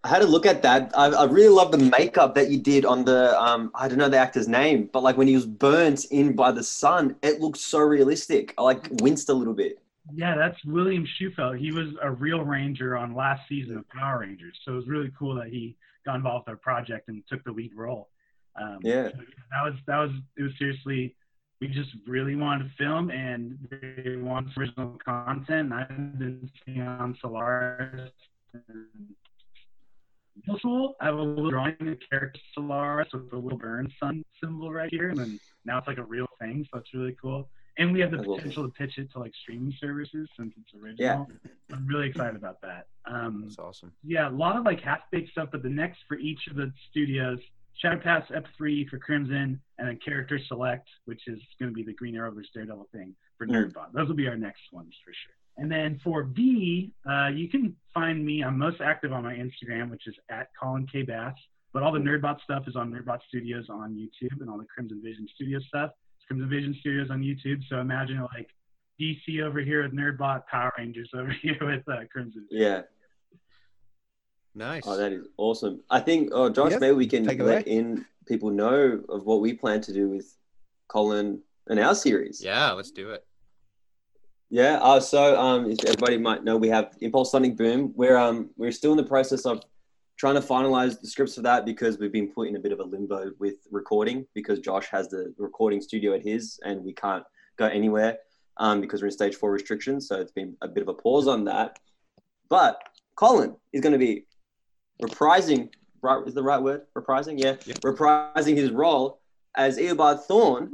[0.04, 0.92] I had a look at that.
[0.94, 4.08] I, I really love the makeup that you did on the um I don't know
[4.08, 7.58] the actor's name, but like when he was burnt in by the sun, it looked
[7.58, 8.54] so realistic.
[8.58, 9.78] I like winced a little bit.
[10.12, 11.58] Yeah, that's William Shewfelt.
[11.58, 15.10] He was a real ranger on last season of Power Rangers, so it was really
[15.18, 18.10] cool that he got involved with our project and took the lead role.
[18.60, 19.08] Um, Yeah.
[19.08, 19.16] so
[19.54, 21.14] that was that was it was seriously.
[21.60, 25.72] We just really wanted to film, and they want some original content.
[25.72, 28.10] And I've been seeing on Solaris.
[28.52, 29.14] And
[30.36, 34.24] middle school, I have a little drawing of character Solaris with the little burn sun
[34.42, 37.48] symbol right here, and then now it's like a real thing, so it's really cool.
[37.78, 41.26] And we have the potential to pitch it to like streaming services since it's original.
[41.28, 41.76] Yeah.
[41.76, 42.86] I'm really excited about that.
[43.04, 43.92] Um, That's awesome.
[44.04, 46.72] yeah, a lot of like half baked stuff, but the next for each of the
[46.90, 47.40] studios,
[47.80, 51.92] Shadow Pass Ep3 for Crimson, and then Character Select, which is going to be the
[51.94, 53.72] Green Arrow versus Daredevil thing for Mm.
[53.72, 53.92] NerdBot.
[53.92, 55.34] Those will be our next ones for sure.
[55.56, 58.42] And then for B, uh, you can find me.
[58.42, 61.34] I'm most active on my Instagram, which is at Colin K Bass.
[61.72, 65.00] But all the NerdBot stuff is on NerdBot Studios on YouTube, and all the Crimson
[65.02, 65.90] Vision Studio stuff.
[66.18, 67.60] It's Crimson Vision Studios on YouTube.
[67.68, 68.48] So imagine like
[69.00, 72.46] DC over here with NerdBot, Power Rangers over here with uh, Crimson.
[72.50, 72.62] Vision.
[72.62, 72.82] Yeah.
[74.54, 74.84] Nice.
[74.86, 75.82] Oh, that is awesome.
[75.90, 79.40] I think, oh, Josh, Yes, maybe we can take let in people know of what
[79.40, 80.36] we plan to do with
[80.88, 82.42] Colin and our series.
[82.42, 83.24] yeah, let's do it.
[84.50, 84.74] Yeah.
[84.80, 87.92] Uh, so, um, everybody might know, we have Impulse Sonic Boom.
[87.96, 89.62] We're um, we're still in the process of
[90.16, 92.78] trying to finalize the scripts for that because we've been put in a bit of
[92.78, 97.24] a limbo with recording because Josh has the recording studio at his and we can't
[97.56, 98.18] go anywhere
[98.58, 100.06] um, because we're in stage four restrictions.
[100.06, 101.80] So it's been a bit of a pause on that.
[102.48, 102.80] But
[103.16, 104.26] Colin is going to be
[105.02, 105.70] reprising.
[106.02, 106.82] Right, is the right word?
[106.96, 107.56] Reprising, yeah.
[107.64, 107.74] Yeah.
[107.76, 109.20] Reprising his role
[109.56, 110.68] as Eobard Thawne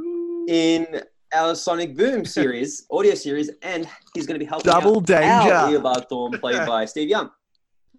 [0.48, 1.02] in
[1.32, 5.54] our Sonic Boom series, audio series, and he's going to be helping Double out danger.
[5.54, 7.30] our Eobard Thawne, played by Steve Young.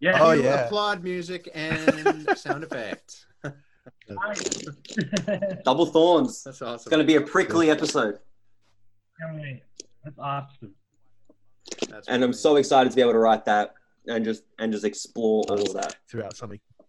[0.01, 0.17] Yeah.
[0.19, 0.65] Oh, yeah.
[0.65, 3.27] Applaud music and sound effects.
[5.63, 6.43] Double Thorns.
[6.43, 6.75] That's awesome.
[6.75, 8.19] It's going to be a prickly episode,
[10.03, 10.73] That's awesome.
[11.87, 13.75] That's and I'm so excited to be able to write that
[14.07, 15.95] and just and just explore all of that.
[16.09, 16.59] throughout something.
[16.79, 16.87] It's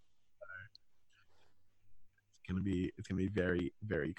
[2.49, 4.15] gonna be it's gonna be very very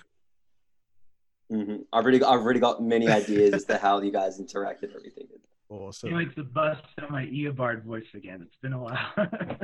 [1.49, 1.63] cool.
[1.65, 4.83] hmm I've already got, I've already got many ideas as to how you guys interact
[4.83, 5.27] and everything.
[5.69, 6.09] awesome.
[6.09, 8.41] Can't wait to bust out my Eobard voice again.
[8.45, 9.11] It's been a while.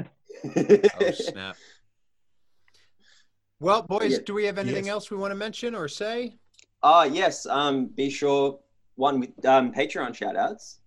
[1.01, 1.57] Oh snap.
[3.59, 4.19] Well, boys, Yeah.
[4.25, 4.93] do we have anything Yes.
[4.93, 6.38] else we want to mention or say?
[6.82, 7.45] Ah, yes.
[7.45, 8.57] Um, be sure
[8.95, 10.80] one with um, Patreon shout outs.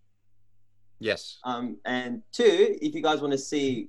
[1.02, 1.38] Yes.
[1.44, 3.88] Um, and two, if you guys want to see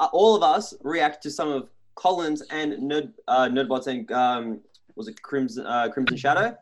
[0.00, 4.60] uh, all of us react to some of Colin's and Nerd, uh, Nerdbots and um,
[4.96, 6.56] was it Crimson uh, Crimson Shadow?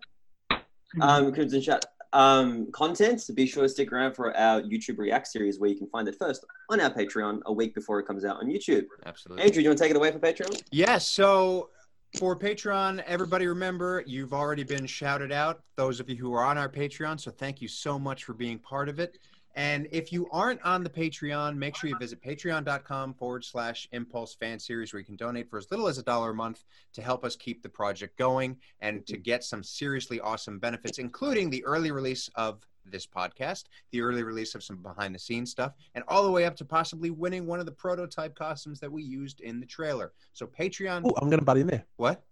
[1.00, 3.20] Um, Crimson Shadow um, content.
[3.20, 6.08] So be sure to stick around for our YouTube React series where you can find
[6.08, 8.86] it first on our Patreon a week before it comes out on YouTube.
[9.06, 9.44] Absolutely.
[9.44, 10.62] Andrew, do you want to take it away for Patreon?
[10.70, 11.08] Yes.
[11.08, 11.70] So
[12.18, 15.62] for Patreon, everybody remember you've already been shouted out.
[15.76, 17.20] Those of you who are on our Patreon.
[17.20, 19.18] So thank you so much for being part of it.
[19.56, 24.34] And if you aren't on the Patreon, make sure you visit patreon.com forward slash impulse
[24.34, 27.02] fan series where you can donate for as little as a dollar a month to
[27.02, 31.64] help us keep the project going and to get some seriously awesome benefits, including the
[31.64, 36.04] early release of this podcast, the early release of some behind the scenes stuff, and
[36.08, 39.40] all the way up to possibly winning one of the prototype costumes that we used
[39.40, 40.12] in the trailer.
[40.32, 41.84] So Patreon, Oh, I'm gonna butt in there.
[41.96, 42.24] what?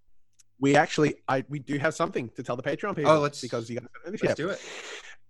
[0.60, 3.10] We actually I we do have something to tell the Patreon people.
[3.12, 4.60] Oh, let's- because you guys don't know this Let's do it.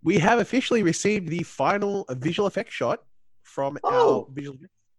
[0.02, 3.00] We have officially received the final visual effects shot
[3.42, 4.26] from Oh.
[4.26, 4.58] our visual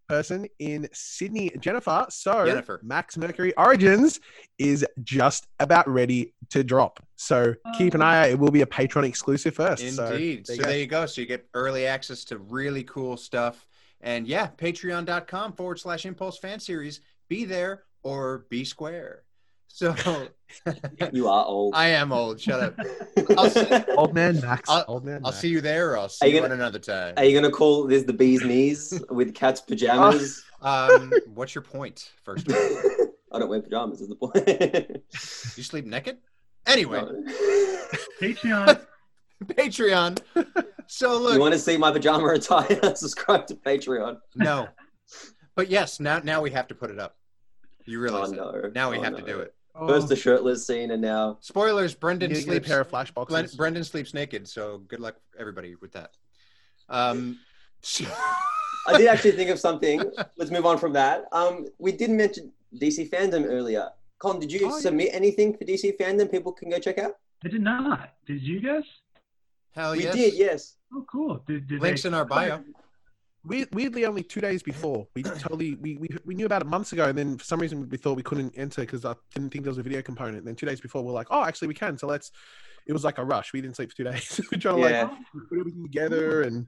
[0.10, 2.06] person in Sydney, Jennifer.
[2.10, 2.80] So Jennifer.
[2.84, 4.20] Max Mercury Origins
[4.58, 7.00] is just about ready to drop.
[7.16, 8.06] So keep an oh.
[8.06, 8.30] eye out.
[8.30, 9.88] It will be a Patreon exclusive first.
[9.96, 10.48] So Indeed.
[10.48, 11.06] So, there you there you go.
[11.06, 13.66] So you get early access to really cool stuff.
[14.02, 17.02] And yeah, patreon.com forward slash impulse fan series.
[17.28, 19.24] Be there or be square.
[19.72, 19.96] So
[21.14, 21.74] You are old.
[21.76, 22.42] I am old.
[22.42, 22.76] Shut up.
[23.38, 24.68] I'll see, Old man Max.
[24.70, 25.22] I'll- old man.
[25.24, 25.38] I'll Max.
[25.40, 27.14] see you there, or I'll Are see you you gonna- on another time.
[27.18, 30.44] Are you gonna call this the bee's knees with cat's pajamas?
[30.62, 32.12] Um, what's your point?
[32.26, 33.08] First, of all?
[33.32, 34.02] I don't wear pajamas.
[34.02, 34.36] Is the point?
[35.58, 36.18] you sleep naked.
[36.68, 37.24] Anyway, No.
[38.20, 38.82] Patreon.
[39.46, 40.20] Patreon.
[40.88, 42.96] So look, you want to see my pajama attire?
[42.96, 44.18] Subscribe to Patreon.
[44.36, 44.68] no,
[45.56, 47.16] but yes, now now we have to put it up.
[47.86, 48.36] You Oh realize that?
[48.38, 48.72] no!
[48.76, 49.54] Now we Oh, have to do it.
[49.88, 52.68] First the shirtless scene, and now Spoilers: Brendan need to get a sleeps.
[52.68, 53.48] pair of flash Glenn.
[53.56, 54.48] Brendan sleeps naked.
[54.48, 56.12] So good luck, everybody, with that.
[56.90, 57.40] Um,
[58.88, 60.02] I did actually think of something.
[60.38, 61.26] Let's move on from that.
[61.32, 63.90] Um, we did mention DC fandom earlier.
[64.20, 64.80] Con, did you Oh, yeah.
[64.82, 66.30] submit anything for DC fandom?
[66.32, 67.18] People can go check out.
[67.46, 68.16] I did not.
[68.26, 68.84] Did you guys?
[69.76, 70.16] hell we yes.
[70.16, 70.76] did, yes.
[70.94, 71.42] Oh, cool.
[71.48, 72.64] Did, did Links they- in our bio.
[73.46, 76.92] We, weirdly, only two days before, we totally we, we, we knew about it months
[76.92, 79.64] ago, and then for some reason we thought we couldn't enter because I didn't think
[79.64, 80.40] there was a video component.
[80.40, 81.98] And then two days before, we're like, oh, actually we can.
[81.98, 82.32] So let's.
[82.88, 83.54] It was like a rush.
[83.54, 84.42] We didn't sleep for two days.
[84.52, 85.04] we're trying to Yeah.
[85.04, 85.12] like
[85.50, 86.66] put everything together and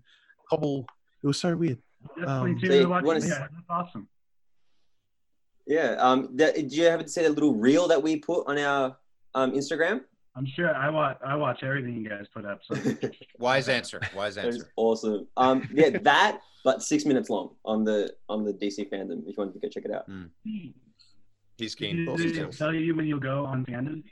[0.50, 0.86] cobble.
[1.24, 1.80] It was so weird.
[2.26, 4.08] Um, so you watch wanna Yeah, that's awesome.
[5.68, 5.96] Yeah.
[6.00, 8.98] Um, that, did you happen to see the little reel that we put on our
[9.36, 10.02] um, Instagram?
[10.36, 12.62] I'm sure I watch I watch everything you guys put up.
[12.64, 12.76] So
[13.40, 14.00] Wise answer.
[14.16, 14.72] Wise It was answer.
[14.78, 15.28] awesome.
[15.36, 19.22] Um, yeah, that, but six minutes long on the on the DC fandom.
[19.22, 20.10] If you wanted to go check it out.
[21.58, 22.06] He's keen.
[22.06, 24.04] Did He's they tell you when you'll go on fandom?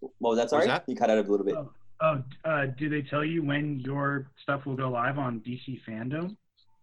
[0.00, 0.50] What was that?
[0.50, 0.84] Sorry, that?
[0.86, 1.54] you cut out a little bit.
[1.54, 1.70] Oh,
[2.00, 6.36] oh uh, do they tell you when your stuff will go live on DC fandom?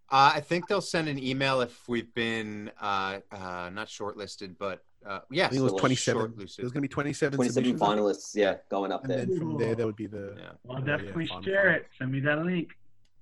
[0.10, 4.84] Uh, I think they'll send an email if we've been uh, uh, not shortlisted, but
[5.06, 6.22] uh, yes, I think it was 27.
[6.22, 6.56] shortlisted.
[6.58, 8.00] There's going to be 27, Twenty-seven submissions, I think.
[8.00, 8.36] finalists.
[8.36, 9.26] Yeah, going up And there.
[9.26, 10.36] then from there, there would be the.
[10.38, 10.50] Yeah.
[10.64, 11.74] Well, Oh, yeah, definitely fun, share fun.
[11.76, 11.88] it.
[11.98, 12.70] Send me that link.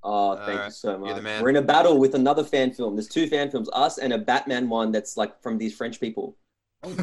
[0.04, 1.16] Oh, thank you Alright, so you're much.
[1.16, 1.44] the man.
[1.44, 2.96] We're in a battle with another fan film.
[2.96, 6.38] There's two fan films, us and a Batman one that's like from these French people.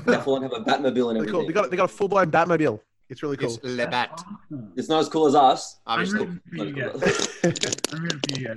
[0.06, 1.32] That full on have a Batmobile and Really everything.
[1.32, 1.46] cool.
[1.46, 2.80] They got they got a full blown Batmobile.
[3.10, 3.54] It's really cool.
[3.54, 4.72] It's Le Bat, Awesome.
[4.76, 5.78] It's not as cool as us.
[5.86, 6.22] obviously.
[6.22, 8.56] I'm rooting for you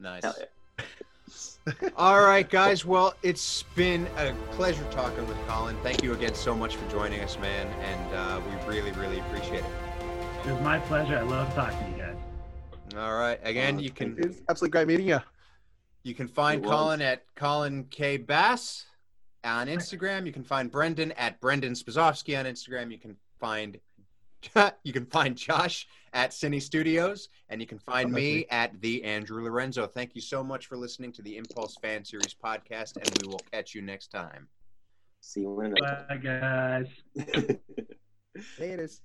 [0.00, 0.34] Not guys.
[0.34, 0.46] cool.
[1.96, 2.84] All right, guys.
[2.84, 5.76] Well, it's been a pleasure talking with Colin.
[5.82, 9.60] Thank you again so much for joining us, man, and uh, we really, really appreciate
[9.60, 9.64] it.
[10.44, 11.16] It was my pleasure.
[11.16, 12.16] I love talking to you guys.
[12.96, 13.38] All right.
[13.44, 15.20] Again, Uh, you can It's absolutely great meeting you.
[16.02, 18.86] You can find Colin at Colin K Bass
[19.44, 20.26] on Instagram.
[20.26, 22.90] You can find Brendan at Brendan Spazowski on Instagram.
[22.90, 23.78] You can find
[24.84, 28.46] you can find Josh at Cine Studios, and you can find Oh, me me.
[28.50, 29.86] at the Andrew Lorenzo.
[29.86, 33.44] Thank you so much for listening to the Impulse Fan Series podcast, and we will
[33.52, 34.48] catch you next time.
[35.20, 36.88] See you in a Bye, guys.
[37.14, 37.60] minute.
[38.58, 39.00] It is.